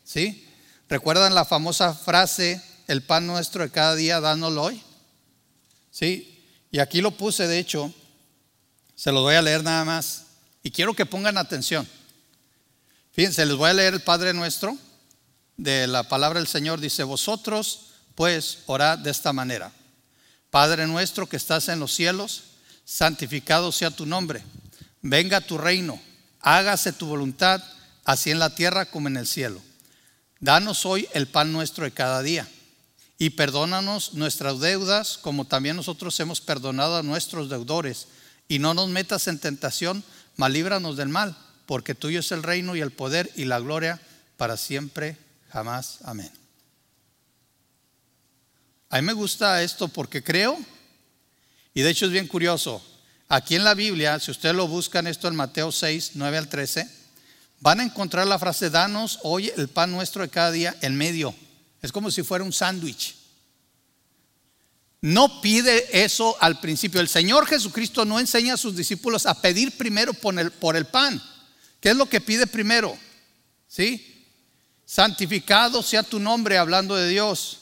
¿Sí? 0.05 0.47
¿Recuerdan 0.87 1.35
la 1.35 1.45
famosa 1.45 1.93
frase, 1.93 2.61
el 2.87 3.01
pan 3.01 3.27
nuestro 3.27 3.63
de 3.63 3.71
cada 3.71 3.95
día, 3.95 4.21
dánoslo 4.21 4.63
hoy? 4.63 4.81
¿Sí? 5.91 6.34
Y 6.75 6.79
aquí 6.79 6.99
lo 6.99 7.11
puse, 7.11 7.47
de 7.47 7.57
hecho, 7.57 7.89
se 8.97 9.09
lo 9.13 9.21
voy 9.21 9.35
a 9.35 9.41
leer 9.41 9.63
nada 9.63 9.85
más. 9.85 10.25
Y 10.61 10.71
quiero 10.71 10.93
que 10.93 11.05
pongan 11.05 11.37
atención. 11.37 11.87
Fíjense, 13.13 13.45
les 13.45 13.55
voy 13.55 13.69
a 13.69 13.73
leer 13.73 13.93
el 13.93 14.01
Padre 14.01 14.33
nuestro 14.33 14.77
de 15.55 15.87
la 15.87 16.03
palabra 16.03 16.37
del 16.37 16.49
Señor. 16.49 16.81
Dice, 16.81 17.03
vosotros 17.03 17.91
pues 18.13 18.57
orad 18.65 18.97
de 18.97 19.09
esta 19.09 19.31
manera. 19.31 19.71
Padre 20.49 20.85
nuestro 20.85 21.29
que 21.29 21.37
estás 21.37 21.69
en 21.69 21.79
los 21.79 21.93
cielos 21.93 22.43
santificado 22.83 23.71
sea 23.71 23.89
tu 23.89 24.05
nombre, 24.05 24.43
venga 25.01 25.39
tu 25.39 25.57
reino, 25.57 25.97
hágase 26.41 26.91
tu 26.91 27.05
voluntad, 27.05 27.63
así 28.03 28.31
en 28.31 28.39
la 28.39 28.53
tierra 28.53 28.85
como 28.87 29.07
en 29.07 29.15
el 29.15 29.27
cielo. 29.27 29.61
Danos 30.41 30.85
hoy 30.85 31.07
el 31.13 31.27
pan 31.27 31.53
nuestro 31.53 31.85
de 31.85 31.91
cada 31.91 32.21
día 32.21 32.45
y 33.17 33.31
perdónanos 33.31 34.13
nuestras 34.13 34.59
deudas 34.59 35.17
como 35.17 35.45
también 35.45 35.75
nosotros 35.75 36.19
hemos 36.19 36.41
perdonado 36.41 36.97
a 36.97 37.03
nuestros 37.03 37.49
deudores. 37.49 38.07
Y 38.47 38.59
no 38.59 38.73
nos 38.73 38.89
metas 38.89 39.27
en 39.27 39.39
tentación, 39.39 40.03
mas 40.35 40.51
líbranos 40.51 40.97
del 40.97 41.09
mal, 41.09 41.37
porque 41.65 41.95
tuyo 41.95 42.19
es 42.19 42.31
el 42.31 42.43
reino 42.43 42.75
y 42.75 42.81
el 42.81 42.91
poder 42.91 43.31
y 43.35 43.45
la 43.45 43.59
gloria 43.59 44.01
para 44.37 44.57
siempre, 44.57 45.17
jamás. 45.49 45.99
Amén. 46.03 46.31
A 48.89 48.97
mí 48.97 49.07
me 49.07 49.13
gusta 49.13 49.63
esto 49.63 49.87
porque 49.87 50.23
creo 50.23 50.57
y 51.73 51.81
de 51.81 51.89
hecho 51.89 52.05
es 52.05 52.11
bien 52.11 52.27
curioso. 52.27 52.83
Aquí 53.27 53.55
en 53.55 53.63
la 53.63 53.73
Biblia, 53.73 54.19
si 54.19 54.31
ustedes 54.31 54.55
lo 54.55 54.67
buscan 54.67 55.07
esto 55.07 55.27
en 55.27 55.35
Mateo 55.35 55.71
6, 55.71 56.11
9 56.13 56.37
al 56.37 56.47
13, 56.47 56.87
van 57.59 57.79
a 57.79 57.83
encontrar 57.83 58.27
la 58.27 58.37
frase, 58.37 58.69
danos 58.69 59.19
hoy 59.23 59.51
el 59.57 59.67
pan 59.67 59.91
nuestro 59.91 60.21
de 60.21 60.29
cada 60.29 60.51
día 60.51 60.75
en 60.81 60.95
medio. 60.95 61.33
Es 61.81 61.91
como 61.91 62.09
si 62.11 62.23
fuera 62.23 62.43
un 62.43 62.53
sándwich. 62.53 63.15
No 65.01 65.39
pide 65.39 66.03
eso 66.03 66.35
al 66.39 66.59
principio. 66.59 66.99
El 66.99 67.07
Señor 67.07 67.45
Jesucristo 67.45 68.05
no 68.05 68.19
enseña 68.19 68.55
a 68.55 68.57
sus 68.57 68.75
discípulos 68.75 69.27
a 69.27 69.39
pedir 69.39 69.77
primero 69.77 70.13
por 70.13 70.75
el, 70.75 70.85
pan. 70.87 71.21
¿Qué 71.79 71.89
es 71.89 71.95
lo 71.95 72.07
que 72.07 72.21
pide 72.21 72.47
primero? 72.47 72.97
¿Sí? 73.67 74.25
Santificado 74.85 75.83
sea 75.83 76.01
tu 76.01 76.19
nombre 76.19 76.57
hablando 76.57 76.95
de 76.95 77.07
Dios. 77.07 77.59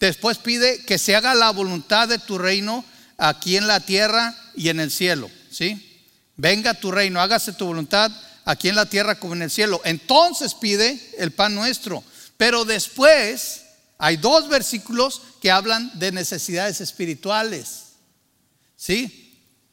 Después 0.00 0.38
pide 0.38 0.82
que 0.84 0.98
se 0.98 1.14
haga 1.14 1.34
la 1.34 1.50
voluntad 1.50 2.08
de 2.08 2.18
tu 2.18 2.38
reino 2.38 2.84
aquí 3.18 3.56
en 3.56 3.66
la 3.66 3.80
tierra 3.80 4.34
y 4.54 4.70
en 4.70 4.80
el 4.80 4.90
cielo. 4.90 5.30
¿sí? 5.50 6.02
Venga 6.36 6.72
tu 6.74 6.90
reino, 6.90 7.20
hágase 7.20 7.52
tu 7.52 7.66
voluntad 7.66 8.10
aquí 8.46 8.68
en 8.68 8.76
la 8.76 8.86
tierra 8.86 9.18
como 9.18 9.34
en 9.34 9.42
el 9.42 9.50
cielo. 9.50 9.80
Entonces 9.84 10.54
pide 10.54 11.14
el 11.18 11.32
pan 11.32 11.54
nuestro. 11.54 12.02
Pero 12.36 12.64
después 12.64 13.62
hay 13.98 14.16
dos 14.16 14.48
versículos 14.48 15.22
que 15.40 15.50
hablan 15.50 15.98
de 15.98 16.12
necesidades 16.12 16.80
espirituales. 16.80 17.84
¿Sí? 18.76 19.22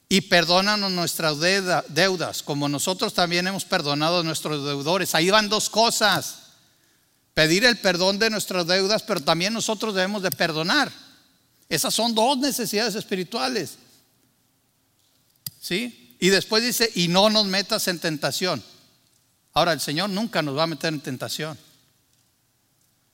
Y 0.08 0.21
perdónanos 0.21 0.91
nuestras 0.91 1.39
deudas, 1.39 2.43
como 2.43 2.69
nosotros 2.69 3.13
también 3.13 3.47
hemos 3.47 3.65
perdonado 3.65 4.19
a 4.19 4.23
nuestros 4.23 4.63
deudores. 4.63 5.15
Ahí 5.15 5.30
van 5.30 5.49
dos 5.49 5.69
cosas. 5.69 6.39
Pedir 7.34 7.65
el 7.65 7.80
perdón 7.80 8.19
de 8.19 8.30
nuestras 8.30 8.67
deudas, 8.67 9.02
pero 9.02 9.19
también 9.19 9.54
nosotros 9.54 9.95
debemos 9.95 10.21
de 10.21 10.30
perdonar. 10.30 10.91
Esas 11.67 11.93
son 11.93 12.13
dos 12.13 12.38
necesidades 12.38 12.93
espirituales. 12.93 13.78
¿Sí? 15.60 16.15
Y 16.19 16.30
después 16.30 16.63
dice, 16.63 16.91
y 16.93 17.08
no 17.08 17.30
nos 17.30 17.47
metas 17.47 17.88
en 17.88 17.99
tentación. 17.99 18.63
Ahora, 19.54 19.73
el 19.73 19.82
Señor 19.82 20.10
nunca 20.10 20.41
nos 20.41 20.56
va 20.56 20.63
a 20.63 20.67
meter 20.67 20.93
en 20.93 21.02
tentación. 21.02 21.58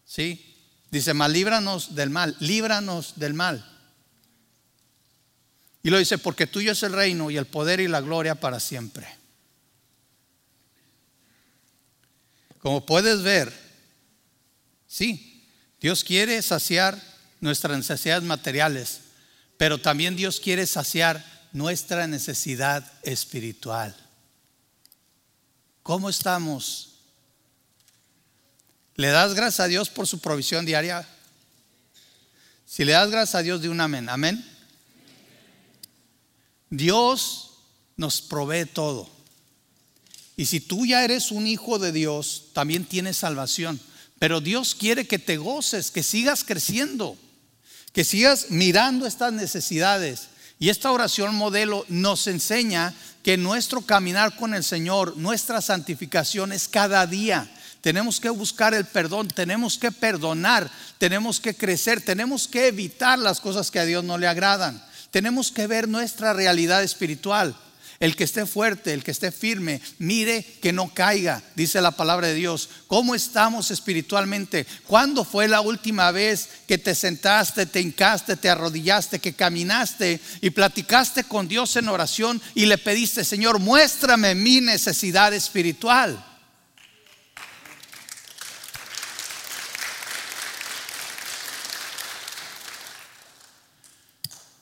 ¿Sí? 0.09 0.55
Dice, 0.89 1.13
mal 1.13 1.31
líbranos 1.31 1.93
del 1.93 2.09
mal, 2.09 2.35
líbranos 2.39 3.19
del 3.19 3.35
mal. 3.35 3.63
Y 5.83 5.91
lo 5.91 5.99
dice, 5.99 6.17
porque 6.17 6.47
tuyo 6.47 6.71
es 6.71 6.81
el 6.81 6.93
reino 6.93 7.29
y 7.29 7.37
el 7.37 7.45
poder 7.45 7.79
y 7.79 7.87
la 7.87 8.01
gloria 8.01 8.33
para 8.33 8.59
siempre. 8.59 9.07
Como 12.57 12.87
puedes 12.87 13.21
ver, 13.21 13.53
sí, 14.87 15.47
Dios 15.79 16.03
quiere 16.03 16.41
saciar 16.41 16.99
nuestras 17.39 17.77
necesidades 17.77 18.23
materiales, 18.23 19.01
pero 19.57 19.77
también 19.77 20.15
Dios 20.15 20.39
quiere 20.39 20.65
saciar 20.65 21.23
nuestra 21.53 22.07
necesidad 22.07 22.91
espiritual. 23.03 23.95
¿Cómo 25.83 26.09
estamos? 26.09 26.98
¿Le 28.99 29.07
das 29.07 29.33
gracias 29.33 29.61
a 29.61 29.67
Dios 29.69 29.89
por 29.89 30.07
su 30.07 30.19
provisión 30.19 30.65
diaria? 30.65 31.07
Si 32.65 32.83
le 32.83 32.91
das 32.91 33.09
gracias 33.09 33.35
a 33.35 33.41
Dios 33.41 33.61
de 33.61 33.69
un 33.69 33.79
amén, 33.79 34.09
amén. 34.09 34.45
Dios 36.69 37.51
nos 37.95 38.19
provee 38.21 38.65
todo. 38.65 39.09
Y 40.35 40.47
si 40.47 40.59
tú 40.59 40.85
ya 40.85 41.05
eres 41.05 41.31
un 41.31 41.47
hijo 41.47 41.79
de 41.79 41.93
Dios, 41.93 42.47
también 42.51 42.83
tienes 42.83 43.15
salvación. 43.15 43.79
Pero 44.19 44.41
Dios 44.41 44.75
quiere 44.75 45.07
que 45.07 45.17
te 45.17 45.37
goces, 45.37 45.91
que 45.91 46.03
sigas 46.03 46.43
creciendo, 46.43 47.17
que 47.93 48.03
sigas 48.03 48.47
mirando 48.49 49.07
estas 49.07 49.31
necesidades. 49.31 50.27
Y 50.59 50.67
esta 50.67 50.91
oración 50.91 51.35
modelo 51.35 51.85
nos 51.87 52.27
enseña 52.27 52.93
que 53.23 53.37
nuestro 53.37 53.79
caminar 53.79 54.35
con 54.35 54.53
el 54.53 54.65
Señor, 54.65 55.15
nuestra 55.15 55.61
santificación 55.61 56.51
es 56.51 56.67
cada 56.67 57.07
día. 57.07 57.49
Tenemos 57.81 58.19
que 58.19 58.29
buscar 58.29 58.73
el 58.73 58.85
perdón, 58.85 59.29
tenemos 59.29 59.77
que 59.77 59.91
perdonar, 59.91 60.69
tenemos 60.97 61.39
que 61.39 61.55
crecer, 61.55 62.01
tenemos 62.01 62.47
que 62.47 62.67
evitar 62.67 63.17
las 63.17 63.39
cosas 63.39 63.71
que 63.71 63.79
a 63.79 63.85
Dios 63.85 64.03
no 64.03 64.17
le 64.17 64.27
agradan. 64.27 64.83
Tenemos 65.11 65.51
que 65.51 65.65
ver 65.65 65.87
nuestra 65.87 66.33
realidad 66.33 66.83
espiritual. 66.83 67.55
El 67.99 68.15
que 68.15 68.23
esté 68.23 68.45
fuerte, 68.45 68.93
el 68.93 69.03
que 69.03 69.11
esté 69.11 69.29
firme, 69.29 69.81
mire 69.97 70.45
que 70.61 70.71
no 70.71 70.93
caiga, 70.93 71.43
dice 71.55 71.81
la 71.81 71.91
palabra 71.91 72.27
de 72.27 72.33
Dios. 72.33 72.69
¿Cómo 72.87 73.13
estamos 73.13 73.71
espiritualmente? 73.71 74.65
¿Cuándo 74.87 75.25
fue 75.25 75.49
la 75.49 75.59
última 75.59 76.11
vez 76.11 76.47
que 76.65 76.77
te 76.77 76.95
sentaste, 76.95 77.65
te 77.65 77.81
hincaste, 77.81 78.37
te 78.37 78.49
arrodillaste, 78.49 79.19
que 79.19 79.33
caminaste 79.33 80.21
y 80.39 80.49
platicaste 80.49 81.25
con 81.25 81.49
Dios 81.49 81.75
en 81.75 81.89
oración 81.89 82.41
y 82.55 82.67
le 82.67 82.77
pediste, 82.77 83.25
Señor, 83.25 83.59
muéstrame 83.59 84.33
mi 84.33 84.61
necesidad 84.61 85.33
espiritual? 85.33 86.25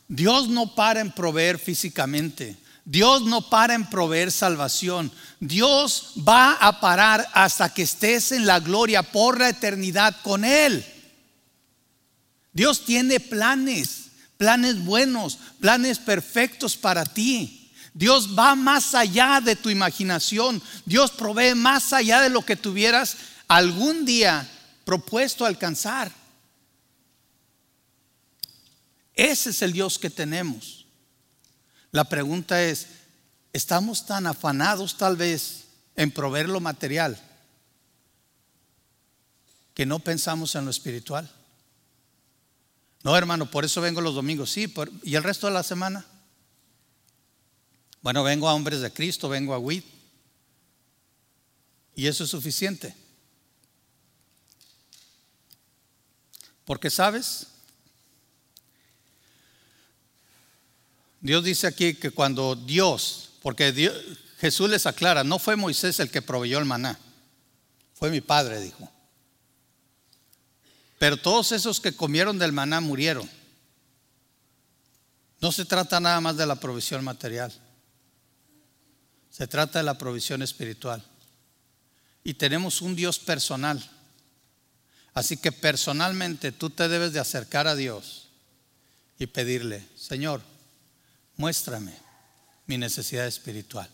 Dios 0.08 0.48
no 0.48 0.74
para 0.74 1.02
en 1.02 1.12
proveer 1.12 1.60
físicamente. 1.60 2.58
Dios 2.86 3.24
no 3.24 3.50
para 3.50 3.74
en 3.74 3.90
proveer 3.90 4.32
salvación. 4.32 5.12
Dios 5.42 6.14
va 6.26 6.54
a 6.54 6.80
parar 6.80 7.28
hasta 7.34 7.74
que 7.74 7.82
estés 7.82 8.32
en 8.32 8.46
la 8.46 8.62
gloria 8.62 9.04
por 9.04 9.40
la 9.40 9.50
eternidad 9.50 10.16
con 10.24 10.46
Él. 10.46 10.86
Dios 12.54 12.86
tiene 12.86 13.20
planes, 13.20 14.08
planes 14.38 14.84
buenos, 14.84 15.38
planes 15.60 16.00
perfectos 16.00 16.78
para 16.78 17.06
ti. 17.06 17.72
Dios 17.94 18.38
va 18.38 18.56
más 18.56 18.96
allá 18.96 19.42
de 19.44 19.56
tu 19.56 19.70
imaginación. 19.70 20.62
Dios 20.86 21.12
provee 21.12 21.56
más 21.56 21.92
allá 21.92 22.22
de 22.22 22.30
lo 22.30 22.46
que 22.46 22.56
tuvieras 22.56 23.18
algún 23.48 24.06
día 24.06 24.50
propuesto 24.86 25.46
alcanzar. 25.46 26.12
Ese 29.18 29.50
es 29.50 29.64
el 29.64 29.74
Dios 29.74 29.98
que 29.98 30.12
tenemos. 30.12 30.86
La 31.92 32.04
pregunta 32.04 32.64
es, 32.64 32.88
¿estamos 33.52 34.06
tan 34.06 34.28
afanados 34.28 34.96
tal 34.96 35.18
vez 35.18 35.66
en 35.96 36.12
proveer 36.12 36.48
lo 36.48 36.60
material 36.60 37.20
que 39.74 39.88
no 39.88 39.98
pensamos 39.98 40.54
en 40.54 40.66
lo 40.66 40.72
espiritual? 40.72 41.30
No, 43.04 43.18
hermano, 43.18 43.50
por 43.50 43.66
eso 43.66 43.82
vengo 43.82 44.02
los 44.02 44.14
domingos, 44.14 44.52
sí, 44.52 44.72
¿y 45.02 45.16
el 45.16 45.24
resto 45.24 45.48
de 45.48 45.54
la 45.54 45.64
semana? 45.64 46.06
Bueno, 48.04 48.24
vengo 48.24 48.48
a 48.48 48.54
hombres 48.54 48.82
de 48.82 48.94
Cristo, 48.94 49.30
vengo 49.30 49.56
a 49.56 49.60
WIT. 49.60 49.86
Y 51.96 52.06
eso 52.06 52.24
es 52.24 52.30
suficiente. 52.30 52.96
Porque, 56.66 56.92
¿sabes? 56.92 57.48
Dios 61.20 61.44
dice 61.44 61.68
aquí 61.68 61.96
que 61.96 62.12
cuando 62.12 62.56
Dios, 62.56 63.32
porque 63.42 63.92
Jesús 64.40 64.70
les 64.70 64.86
aclara, 64.86 65.24
no 65.24 65.40
fue 65.40 65.56
Moisés 65.56 66.00
el 66.00 66.12
que 66.12 66.22
proveyó 66.22 66.60
el 66.60 66.66
maná, 66.66 67.00
fue 67.94 68.12
mi 68.12 68.22
padre, 68.22 68.62
dijo. 68.62 68.92
Pero 71.00 71.18
todos 71.18 71.52
esos 71.52 71.80
que 71.80 71.96
comieron 71.96 72.40
del 72.40 72.52
maná 72.52 72.82
murieron. 72.82 73.30
No 75.40 75.52
se 75.52 75.66
trata 75.66 76.00
nada 76.00 76.20
más 76.20 76.38
de 76.38 76.46
la 76.46 76.56
provisión 76.56 77.04
material, 77.04 77.54
se 79.30 79.48
trata 79.48 79.80
de 79.80 79.86
la 79.86 79.98
provisión 79.98 80.42
espiritual. 80.42 81.04
Y 82.24 82.34
tenemos 82.34 82.82
un 82.82 82.96
Dios 82.96 83.20
personal. 83.20 83.82
Así 85.14 85.38
que 85.38 85.52
personalmente 85.52 86.52
tú 86.52 86.70
te 86.70 86.88
debes 86.88 87.14
de 87.14 87.20
acercar 87.20 87.68
a 87.68 87.76
Dios 87.76 88.30
y 89.18 89.28
pedirle, 89.28 89.88
Señor, 89.96 90.42
muéstrame 91.38 91.94
mi 92.66 92.78
necesidad 92.78 93.28
espiritual. 93.28 93.90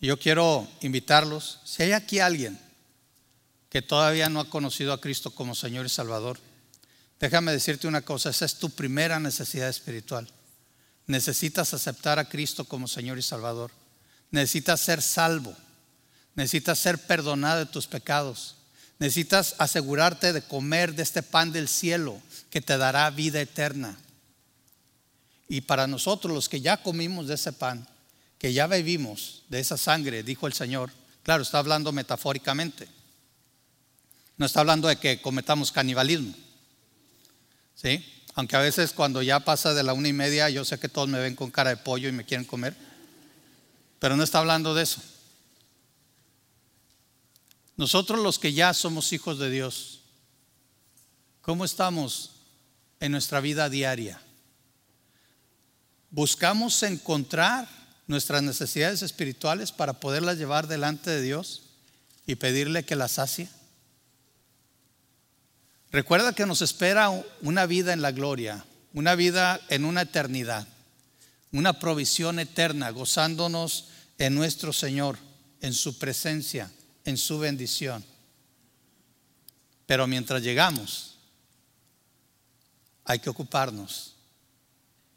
Yo 0.00 0.18
quiero 0.18 0.66
invitarlos, 0.80 1.60
si 1.64 1.82
hay 1.82 1.92
aquí 1.92 2.20
alguien 2.20 2.58
que 3.68 3.82
todavía 3.82 4.28
no 4.28 4.40
ha 4.40 4.48
conocido 4.48 4.92
a 4.92 5.00
Cristo 5.00 5.32
como 5.32 5.54
Señor 5.54 5.84
y 5.84 5.90
Salvador, 5.90 6.38
déjame 7.20 7.52
decirte 7.52 7.88
una 7.88 8.02
cosa, 8.02 8.30
esa 8.30 8.44
es 8.44 8.54
tu 8.54 8.70
primera 8.70 9.18
necesidad 9.18 9.68
espiritual. 9.68 10.28
Necesitas 11.06 11.74
aceptar 11.74 12.18
a 12.18 12.28
Cristo 12.28 12.64
como 12.64 12.86
Señor 12.86 13.18
y 13.18 13.22
Salvador. 13.22 13.70
Necesitas 14.30 14.80
ser 14.80 15.02
salvo. 15.02 15.56
Necesitas 16.34 16.78
ser 16.78 16.98
perdonado 16.98 17.60
de 17.60 17.66
tus 17.66 17.86
pecados. 17.86 18.56
Necesitas 18.98 19.54
asegurarte 19.58 20.32
de 20.32 20.42
comer 20.42 20.94
de 20.94 21.02
este 21.02 21.22
pan 21.22 21.50
del 21.50 21.66
cielo 21.66 22.20
que 22.50 22.60
te 22.60 22.76
dará 22.76 23.08
vida 23.10 23.40
eterna. 23.40 23.96
Y 25.48 25.62
para 25.62 25.86
nosotros 25.86 26.32
los 26.32 26.48
que 26.48 26.60
ya 26.60 26.82
comimos 26.82 27.26
de 27.26 27.34
ese 27.34 27.52
pan, 27.52 27.88
que 28.38 28.52
ya 28.52 28.66
bebimos 28.66 29.42
de 29.48 29.60
esa 29.60 29.76
sangre, 29.76 30.22
dijo 30.22 30.46
el 30.46 30.52
Señor, 30.52 30.90
claro, 31.22 31.42
está 31.42 31.58
hablando 31.58 31.90
metafóricamente. 31.90 32.86
No 34.36 34.46
está 34.46 34.60
hablando 34.60 34.88
de 34.88 34.96
que 34.96 35.20
cometamos 35.20 35.72
canibalismo. 35.72 36.34
¿Sí? 37.74 38.04
Aunque 38.34 38.56
a 38.56 38.60
veces 38.60 38.92
cuando 38.92 39.22
ya 39.22 39.40
pasa 39.40 39.74
de 39.74 39.82
la 39.82 39.94
una 39.94 40.08
y 40.08 40.12
media, 40.12 40.48
yo 40.50 40.64
sé 40.64 40.78
que 40.78 40.88
todos 40.88 41.08
me 41.08 41.18
ven 41.18 41.34
con 41.34 41.50
cara 41.50 41.70
de 41.70 41.76
pollo 41.76 42.08
y 42.08 42.12
me 42.12 42.24
quieren 42.24 42.46
comer. 42.46 42.76
Pero 43.98 44.16
no 44.16 44.22
está 44.22 44.38
hablando 44.38 44.74
de 44.74 44.84
eso. 44.84 45.00
Nosotros 47.76 48.20
los 48.20 48.38
que 48.38 48.52
ya 48.52 48.74
somos 48.74 49.12
hijos 49.12 49.38
de 49.38 49.50
Dios, 49.50 50.00
¿cómo 51.42 51.64
estamos 51.64 52.32
en 53.00 53.12
nuestra 53.12 53.40
vida 53.40 53.68
diaria? 53.68 54.20
Buscamos 56.10 56.82
encontrar 56.82 57.68
nuestras 58.06 58.42
necesidades 58.42 59.02
espirituales 59.02 59.72
para 59.72 60.00
poderlas 60.00 60.38
llevar 60.38 60.66
delante 60.66 61.10
de 61.10 61.22
Dios 61.22 61.62
y 62.26 62.36
pedirle 62.36 62.84
que 62.84 62.96
las 62.96 63.12
sacie. 63.12 63.48
Recuerda 65.90 66.34
que 66.34 66.46
nos 66.46 66.62
espera 66.62 67.10
una 67.42 67.66
vida 67.66 67.92
en 67.92 68.02
la 68.02 68.12
gloria, 68.12 68.64
una 68.92 69.14
vida 69.14 69.60
en 69.68 69.84
una 69.84 70.02
eternidad, 70.02 70.66
una 71.52 71.78
provisión 71.78 72.38
eterna, 72.38 72.90
gozándonos 72.90 73.88
en 74.18 74.34
nuestro 74.34 74.72
Señor, 74.72 75.18
en 75.60 75.72
su 75.72 75.98
presencia, 75.98 76.70
en 77.04 77.16
su 77.16 77.38
bendición. 77.38 78.04
Pero 79.86 80.06
mientras 80.06 80.42
llegamos, 80.42 81.16
hay 83.04 83.18
que 83.18 83.30
ocuparnos 83.30 84.17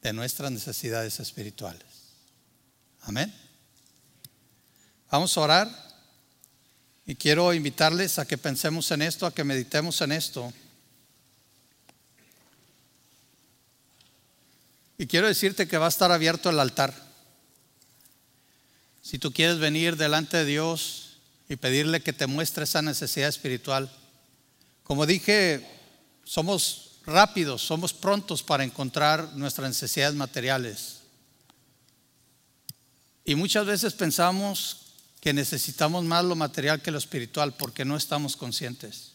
de 0.02 0.14
nuestras 0.14 0.52
necesidades 0.52 1.20
espirituales. 1.20 1.86
Amén. 3.02 3.34
Vamos 5.10 5.38
a 5.38 5.42
orar 5.42 5.92
y 7.06 7.16
quiero 7.16 7.54
invitarles 7.54 8.20
a 8.20 8.26
que 8.26 8.38
pensemos 8.38 8.90
en 8.92 9.02
esto, 9.02 9.26
a 9.26 9.34
que 9.34 9.44
meditemos 9.44 10.02
en 10.02 10.12
esto. 10.12 10.54
Y 14.98 15.08
quiero 15.08 15.28
decirte 15.28 15.68
que 15.68 15.78
va 15.78 15.88
a 15.88 15.90
estar 15.90 16.12
abierto 16.12 16.50
el 16.50 16.60
altar. 16.60 16.94
si 19.02 19.18
tú 19.18 19.34
quieres 19.34 19.58
venir 19.58 19.98
delante 19.98 20.38
de 20.38 20.46
Dios 20.46 21.18
y 21.50 21.56
pedirle 21.56 22.02
que 22.02 22.14
te 22.14 22.28
muestre 22.28 22.64
esa 22.64 22.82
necesidad 22.82 23.28
espiritual, 23.28 23.92
como 24.84 25.06
dije, 25.06 25.68
somos 26.24 26.91
rápidos, 27.06 27.62
somos 27.62 27.94
prontos 27.94 28.44
para 28.44 28.64
encontrar 28.64 29.34
nuestras 29.36 29.70
necesidades 29.70 30.16
materiales. 30.16 31.02
Y 33.26 33.36
muchas 33.36 33.66
veces 33.66 33.94
pensamos 33.94 34.78
que 35.20 35.34
necesitamos 35.34 36.04
más 36.04 36.26
lo 36.26 36.36
material 36.36 36.82
que 36.82 36.92
lo 36.92 36.98
espiritual 36.98 37.54
porque 37.54 37.86
no 37.86 37.96
estamos 37.96 38.36
conscientes. 38.36 39.12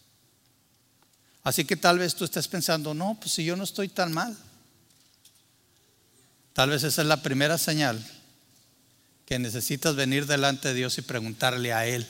Así 1.42 1.64
que 1.64 1.76
tal 1.76 1.98
vez 1.98 2.14
tú 2.14 2.24
estés 2.24 2.48
pensando, 2.48 2.94
no, 2.94 3.16
pues 3.20 3.32
si 3.32 3.44
yo 3.44 3.56
no 3.56 3.64
estoy 3.64 3.88
tan 3.88 4.12
mal. 4.12 4.36
Tal 6.52 6.70
vez 6.70 6.84
esa 6.84 7.02
es 7.02 7.08
la 7.08 7.22
primera 7.22 7.58
señal 7.58 8.04
que 9.26 9.38
necesitas 9.38 9.96
venir 9.96 10.26
delante 10.26 10.68
de 10.68 10.74
Dios 10.74 10.96
y 10.98 11.02
preguntarle 11.02 11.72
a 11.72 11.86
Él. 11.86 12.06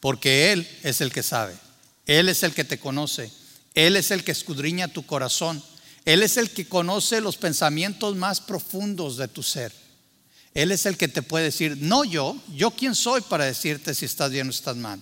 Porque 0.00 0.52
Él 0.52 0.68
es 0.82 1.00
el 1.00 1.12
que 1.12 1.22
sabe. 1.22 1.54
Él 2.06 2.28
es 2.28 2.42
el 2.42 2.54
que 2.54 2.64
te 2.64 2.78
conoce. 2.78 3.30
Él 3.74 3.96
es 3.96 4.10
el 4.10 4.24
que 4.24 4.32
escudriña 4.32 4.88
tu 4.88 5.04
corazón. 5.04 5.62
Él 6.04 6.22
es 6.22 6.36
el 6.36 6.50
que 6.50 6.68
conoce 6.68 7.20
los 7.20 7.36
pensamientos 7.36 8.14
más 8.16 8.40
profundos 8.40 9.16
de 9.16 9.28
tu 9.28 9.42
ser. 9.42 9.72
Él 10.54 10.70
es 10.70 10.86
el 10.86 10.96
que 10.96 11.08
te 11.08 11.22
puede 11.22 11.46
decir, 11.46 11.78
no 11.80 12.04
yo, 12.04 12.40
yo 12.54 12.70
quién 12.70 12.94
soy 12.94 13.20
para 13.22 13.44
decirte 13.44 13.94
si 13.94 14.04
estás 14.04 14.30
bien 14.30 14.46
o 14.46 14.50
estás 14.50 14.76
mal. 14.76 15.00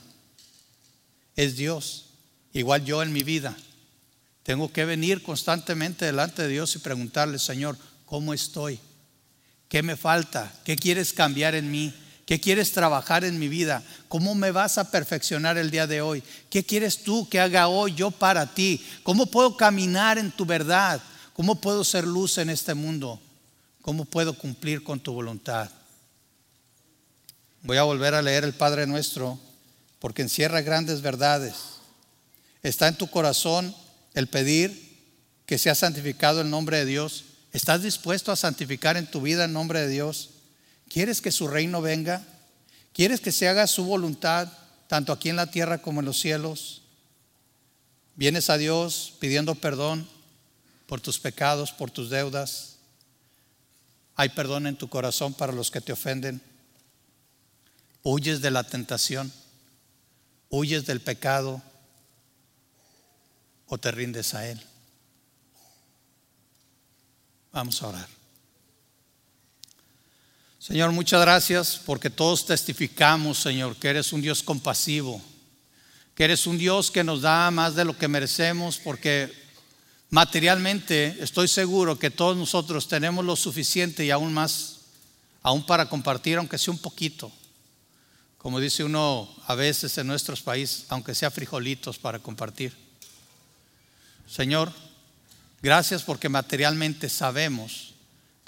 Es 1.37 1.57
Dios. 1.57 2.07
Igual 2.55 2.85
yo 2.85 3.03
en 3.03 3.12
mi 3.12 3.23
vida. 3.23 3.57
Tengo 4.43 4.73
que 4.73 4.85
venir 4.85 5.23
constantemente 5.23 6.05
delante 6.05 6.43
de 6.43 6.49
Dios 6.49 6.75
y 6.75 6.81
preguntarle, 6.81 7.39
Señor, 7.39 7.79
¿cómo 8.07 8.35
estoy? 8.35 8.79
¿Qué 9.68 9.83
me 9.83 9.97
falta? 9.97 10.53
¿Qué 10.64 10.77
quieres 10.77 11.12
cambiar 11.12 11.55
en 11.55 11.70
mí? 11.70 11.95
¿Qué 12.27 12.41
quieres 12.41 12.73
trabajar 12.73 13.25
en 13.25 13.39
mi 13.39 13.49
vida? 13.49 13.83
¿Cómo 14.09 14.35
me 14.35 14.53
vas 14.53 14.79
a 14.79 14.91
perfeccionar 14.91 15.59
el 15.59 15.70
día 15.70 15.87
de 15.87 16.01
hoy? 16.01 16.23
¿Qué 16.51 16.64
quieres 16.64 17.03
tú 17.03 17.29
que 17.29 17.41
haga 17.41 17.68
hoy 17.68 17.95
yo 17.95 18.11
para 18.11 18.55
ti? 18.55 18.85
¿Cómo 19.03 19.27
puedo 19.27 19.57
caminar 19.57 20.18
en 20.18 20.31
tu 20.31 20.47
verdad? 20.47 21.03
¿Cómo 21.35 21.61
puedo 21.61 21.83
ser 21.83 22.07
luz 22.07 22.39
en 22.39 22.51
este 22.51 22.75
mundo? 22.75 23.20
¿Cómo 23.81 24.05
puedo 24.05 24.35
cumplir 24.35 24.85
con 24.85 25.01
tu 25.01 25.12
voluntad? 25.12 25.68
Voy 27.62 27.77
a 27.77 27.83
volver 27.83 28.14
a 28.14 28.23
leer 28.23 28.45
el 28.45 28.55
Padre 28.55 28.87
Nuestro 28.87 29.39
porque 29.99 30.23
encierra 30.23 30.62
grandes 30.62 31.01
verdades. 31.01 31.55
Está 32.62 32.89
en 32.89 32.97
tu 32.97 33.09
corazón 33.09 33.75
el 34.14 34.29
pedir 34.29 34.93
que 35.47 35.59
sea 35.59 35.75
santificado 35.75 36.41
el 36.41 36.51
nombre 36.51 36.79
de 36.79 36.85
Dios. 36.85 37.25
¿Estás 37.53 37.83
dispuesto 37.83 38.31
a 38.31 38.37
santificar 38.37 38.97
en 38.97 39.11
tu 39.11 39.20
vida 39.20 39.45
el 39.45 39.53
nombre 39.53 39.81
de 39.81 39.89
Dios? 39.89 40.31
¿Quieres 40.93 41.22
que 41.22 41.32
su 41.32 41.49
reino 41.49 41.80
venga? 41.80 42.22
¿Quieres 42.93 43.22
que 43.22 43.32
se 43.32 43.49
haga 43.49 43.66
su 43.66 43.84
voluntad, 43.84 44.53
tanto 44.88 45.12
aquí 45.12 45.30
en 45.30 45.36
la 45.36 45.51
tierra 45.51 45.78
como 45.78 46.01
en 46.01 46.07
los 46.07 46.20
cielos? 46.20 46.82
Vienes 48.14 48.51
a 48.51 48.59
Dios 48.59 49.14
pidiendo 49.18 49.55
perdón 49.55 50.07
por 50.86 51.01
tus 51.01 51.18
pecados, 51.18 51.72
por 51.72 51.90
tus 51.90 52.11
deudas. 52.11 52.76
Hay 54.16 54.28
perdón 54.28 54.66
en 54.66 54.76
tu 54.76 54.90
corazón 54.90 55.32
para 55.32 55.55
los 55.55 55.70
que 55.70 55.80
te 55.80 55.95
ofenden. 55.95 56.43
Huyes 58.03 58.43
de 58.43 58.51
la 58.51 58.64
tentación, 58.64 59.32
huyes 60.51 60.84
del 60.84 61.01
pecado 61.01 61.62
o 63.66 63.78
te 63.78 63.90
rindes 63.93 64.34
a 64.34 64.47
Él. 64.47 64.61
Vamos 67.51 67.82
a 67.82 67.88
orar. 67.88 68.22
Señor, 70.62 70.92
muchas 70.92 71.20
gracias 71.20 71.80
porque 71.84 72.08
todos 72.08 72.46
testificamos, 72.46 73.40
Señor, 73.40 73.74
que 73.74 73.88
eres 73.88 74.12
un 74.12 74.22
Dios 74.22 74.44
compasivo, 74.44 75.20
que 76.14 76.22
eres 76.22 76.46
un 76.46 76.56
Dios 76.56 76.92
que 76.92 77.02
nos 77.02 77.22
da 77.22 77.50
más 77.50 77.74
de 77.74 77.84
lo 77.84 77.98
que 77.98 78.06
merecemos, 78.06 78.78
porque 78.78 79.34
materialmente 80.10 81.16
estoy 81.18 81.48
seguro 81.48 81.98
que 81.98 82.12
todos 82.12 82.36
nosotros 82.36 82.86
tenemos 82.86 83.24
lo 83.24 83.34
suficiente 83.34 84.04
y 84.04 84.12
aún 84.12 84.32
más, 84.32 84.82
aún 85.42 85.66
para 85.66 85.88
compartir, 85.88 86.38
aunque 86.38 86.58
sea 86.58 86.72
un 86.72 86.78
poquito. 86.78 87.32
Como 88.38 88.60
dice 88.60 88.84
uno 88.84 89.34
a 89.48 89.56
veces 89.56 89.98
en 89.98 90.06
nuestros 90.06 90.42
países, 90.42 90.84
aunque 90.90 91.16
sea 91.16 91.32
frijolitos 91.32 91.98
para 91.98 92.20
compartir. 92.20 92.72
Señor, 94.28 94.72
gracias 95.60 96.04
porque 96.04 96.28
materialmente 96.28 97.08
sabemos 97.08 97.91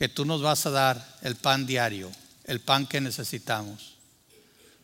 que 0.05 0.09
tú 0.11 0.27
nos 0.27 0.43
vas 0.43 0.67
a 0.67 0.71
dar 0.71 1.17
el 1.23 1.35
pan 1.35 1.65
diario, 1.65 2.13
el 2.45 2.61
pan 2.61 2.87
que 2.87 3.01
necesitamos. 3.01 3.95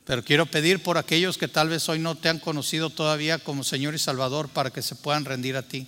Pero 0.07 0.25
quiero 0.25 0.47
pedir 0.47 0.83
por 0.83 0.97
aquellos 0.97 1.37
que 1.37 1.47
tal 1.47 1.69
vez 1.69 1.87
hoy 1.91 1.99
no 1.99 2.15
te 2.15 2.31
han 2.31 2.39
conocido 2.39 2.89
todavía 2.89 3.39
como 3.39 3.63
Señor 3.63 3.95
y 3.95 3.99
Salvador 3.99 4.49
para 4.49 4.71
que 4.71 4.81
se 4.81 4.95
puedan 4.95 5.27
rendir 5.27 5.59
a 5.59 5.63
ti. 5.63 5.87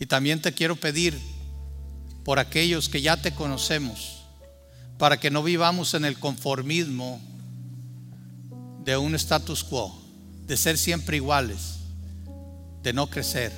Y 0.00 0.06
también 0.06 0.42
te 0.42 0.52
quiero 0.52 0.74
pedir 0.74 1.16
por 2.24 2.40
aquellos 2.40 2.88
que 2.88 3.02
ya 3.02 3.16
te 3.22 3.32
conocemos, 3.36 4.24
para 4.98 5.20
que 5.20 5.30
no 5.30 5.44
vivamos 5.44 5.94
en 5.94 6.04
el 6.04 6.18
conformismo 6.18 7.20
de 8.82 8.96
un 8.96 9.14
status 9.14 9.62
quo, 9.62 9.96
de 10.44 10.56
ser 10.56 10.76
siempre 10.76 11.18
iguales, 11.18 11.76
de 12.82 12.92
no 12.92 13.08
crecer 13.08 13.52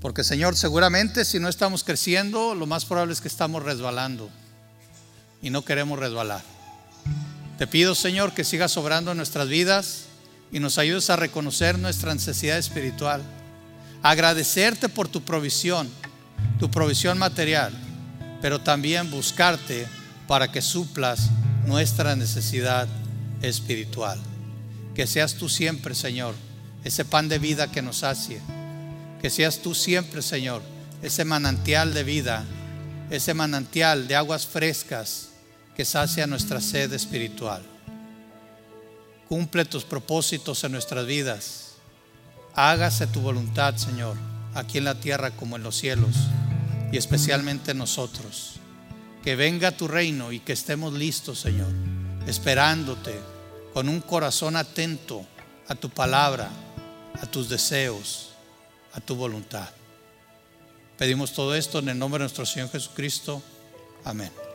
porque 0.00 0.24
Señor, 0.24 0.56
seguramente 0.56 1.24
si 1.24 1.40
no 1.40 1.48
estamos 1.48 1.82
creciendo, 1.82 2.54
lo 2.54 2.66
más 2.66 2.84
probable 2.84 3.12
es 3.12 3.20
que 3.20 3.28
estamos 3.28 3.62
resbalando 3.62 4.30
y 5.42 5.50
no 5.50 5.64
queremos 5.64 5.98
resbalar. 5.98 6.42
Te 7.58 7.66
pido, 7.66 7.94
Señor, 7.94 8.32
que 8.32 8.44
sigas 8.44 8.76
obrando 8.76 9.12
en 9.12 9.16
nuestras 9.16 9.48
vidas 9.48 10.04
y 10.52 10.60
nos 10.60 10.78
ayudes 10.78 11.08
a 11.08 11.16
reconocer 11.16 11.78
nuestra 11.78 12.14
necesidad 12.14 12.58
espiritual. 12.58 13.22
Agradecerte 14.02 14.88
por 14.88 15.08
tu 15.08 15.22
provisión, 15.22 15.88
tu 16.58 16.70
provisión 16.70 17.16
material, 17.16 17.72
pero 18.42 18.60
también 18.60 19.10
buscarte 19.10 19.86
para 20.28 20.52
que 20.52 20.60
suplas 20.60 21.30
nuestra 21.64 22.14
necesidad 22.14 22.86
espiritual. 23.40 24.18
Que 24.94 25.06
seas 25.06 25.34
tú 25.34 25.48
siempre, 25.48 25.94
Señor, 25.94 26.34
ese 26.84 27.04
pan 27.04 27.28
de 27.28 27.38
vida 27.38 27.70
que 27.72 27.82
nos 27.82 27.98
sacie 27.98 28.40
que 29.26 29.30
seas 29.30 29.58
tú 29.58 29.74
siempre, 29.74 30.22
Señor, 30.22 30.62
ese 31.02 31.24
manantial 31.24 31.92
de 31.92 32.04
vida, 32.04 32.44
ese 33.10 33.34
manantial 33.34 34.06
de 34.06 34.14
aguas 34.14 34.46
frescas 34.46 35.30
que 35.74 35.84
sacia 35.84 36.28
nuestra 36.28 36.60
sed 36.60 36.92
espiritual. 36.92 37.60
Cumple 39.28 39.64
tus 39.64 39.82
propósitos 39.82 40.62
en 40.62 40.70
nuestras 40.70 41.06
vidas. 41.06 41.72
Hágase 42.54 43.08
tu 43.08 43.20
voluntad, 43.20 43.74
Señor, 43.74 44.16
aquí 44.54 44.78
en 44.78 44.84
la 44.84 44.94
tierra 44.94 45.32
como 45.32 45.56
en 45.56 45.64
los 45.64 45.76
cielos, 45.76 46.14
y 46.92 46.96
especialmente 46.96 47.72
en 47.72 47.78
nosotros. 47.78 48.60
Que 49.24 49.34
venga 49.34 49.72
tu 49.72 49.88
reino 49.88 50.30
y 50.30 50.38
que 50.38 50.52
estemos 50.52 50.92
listos, 50.92 51.40
Señor, 51.40 51.72
esperándote 52.28 53.18
con 53.74 53.88
un 53.88 54.00
corazón 54.02 54.54
atento 54.54 55.26
a 55.66 55.74
tu 55.74 55.90
palabra, 55.90 56.48
a 57.20 57.26
tus 57.26 57.48
deseos 57.48 58.35
a 58.96 59.00
tu 59.00 59.14
voluntad. 59.14 59.68
Pedimos 60.98 61.32
todo 61.32 61.54
esto 61.54 61.78
en 61.78 61.90
el 61.90 61.98
nombre 61.98 62.18
de 62.18 62.24
nuestro 62.24 62.46
Señor 62.46 62.70
Jesucristo. 62.70 63.42
Amén. 64.04 64.45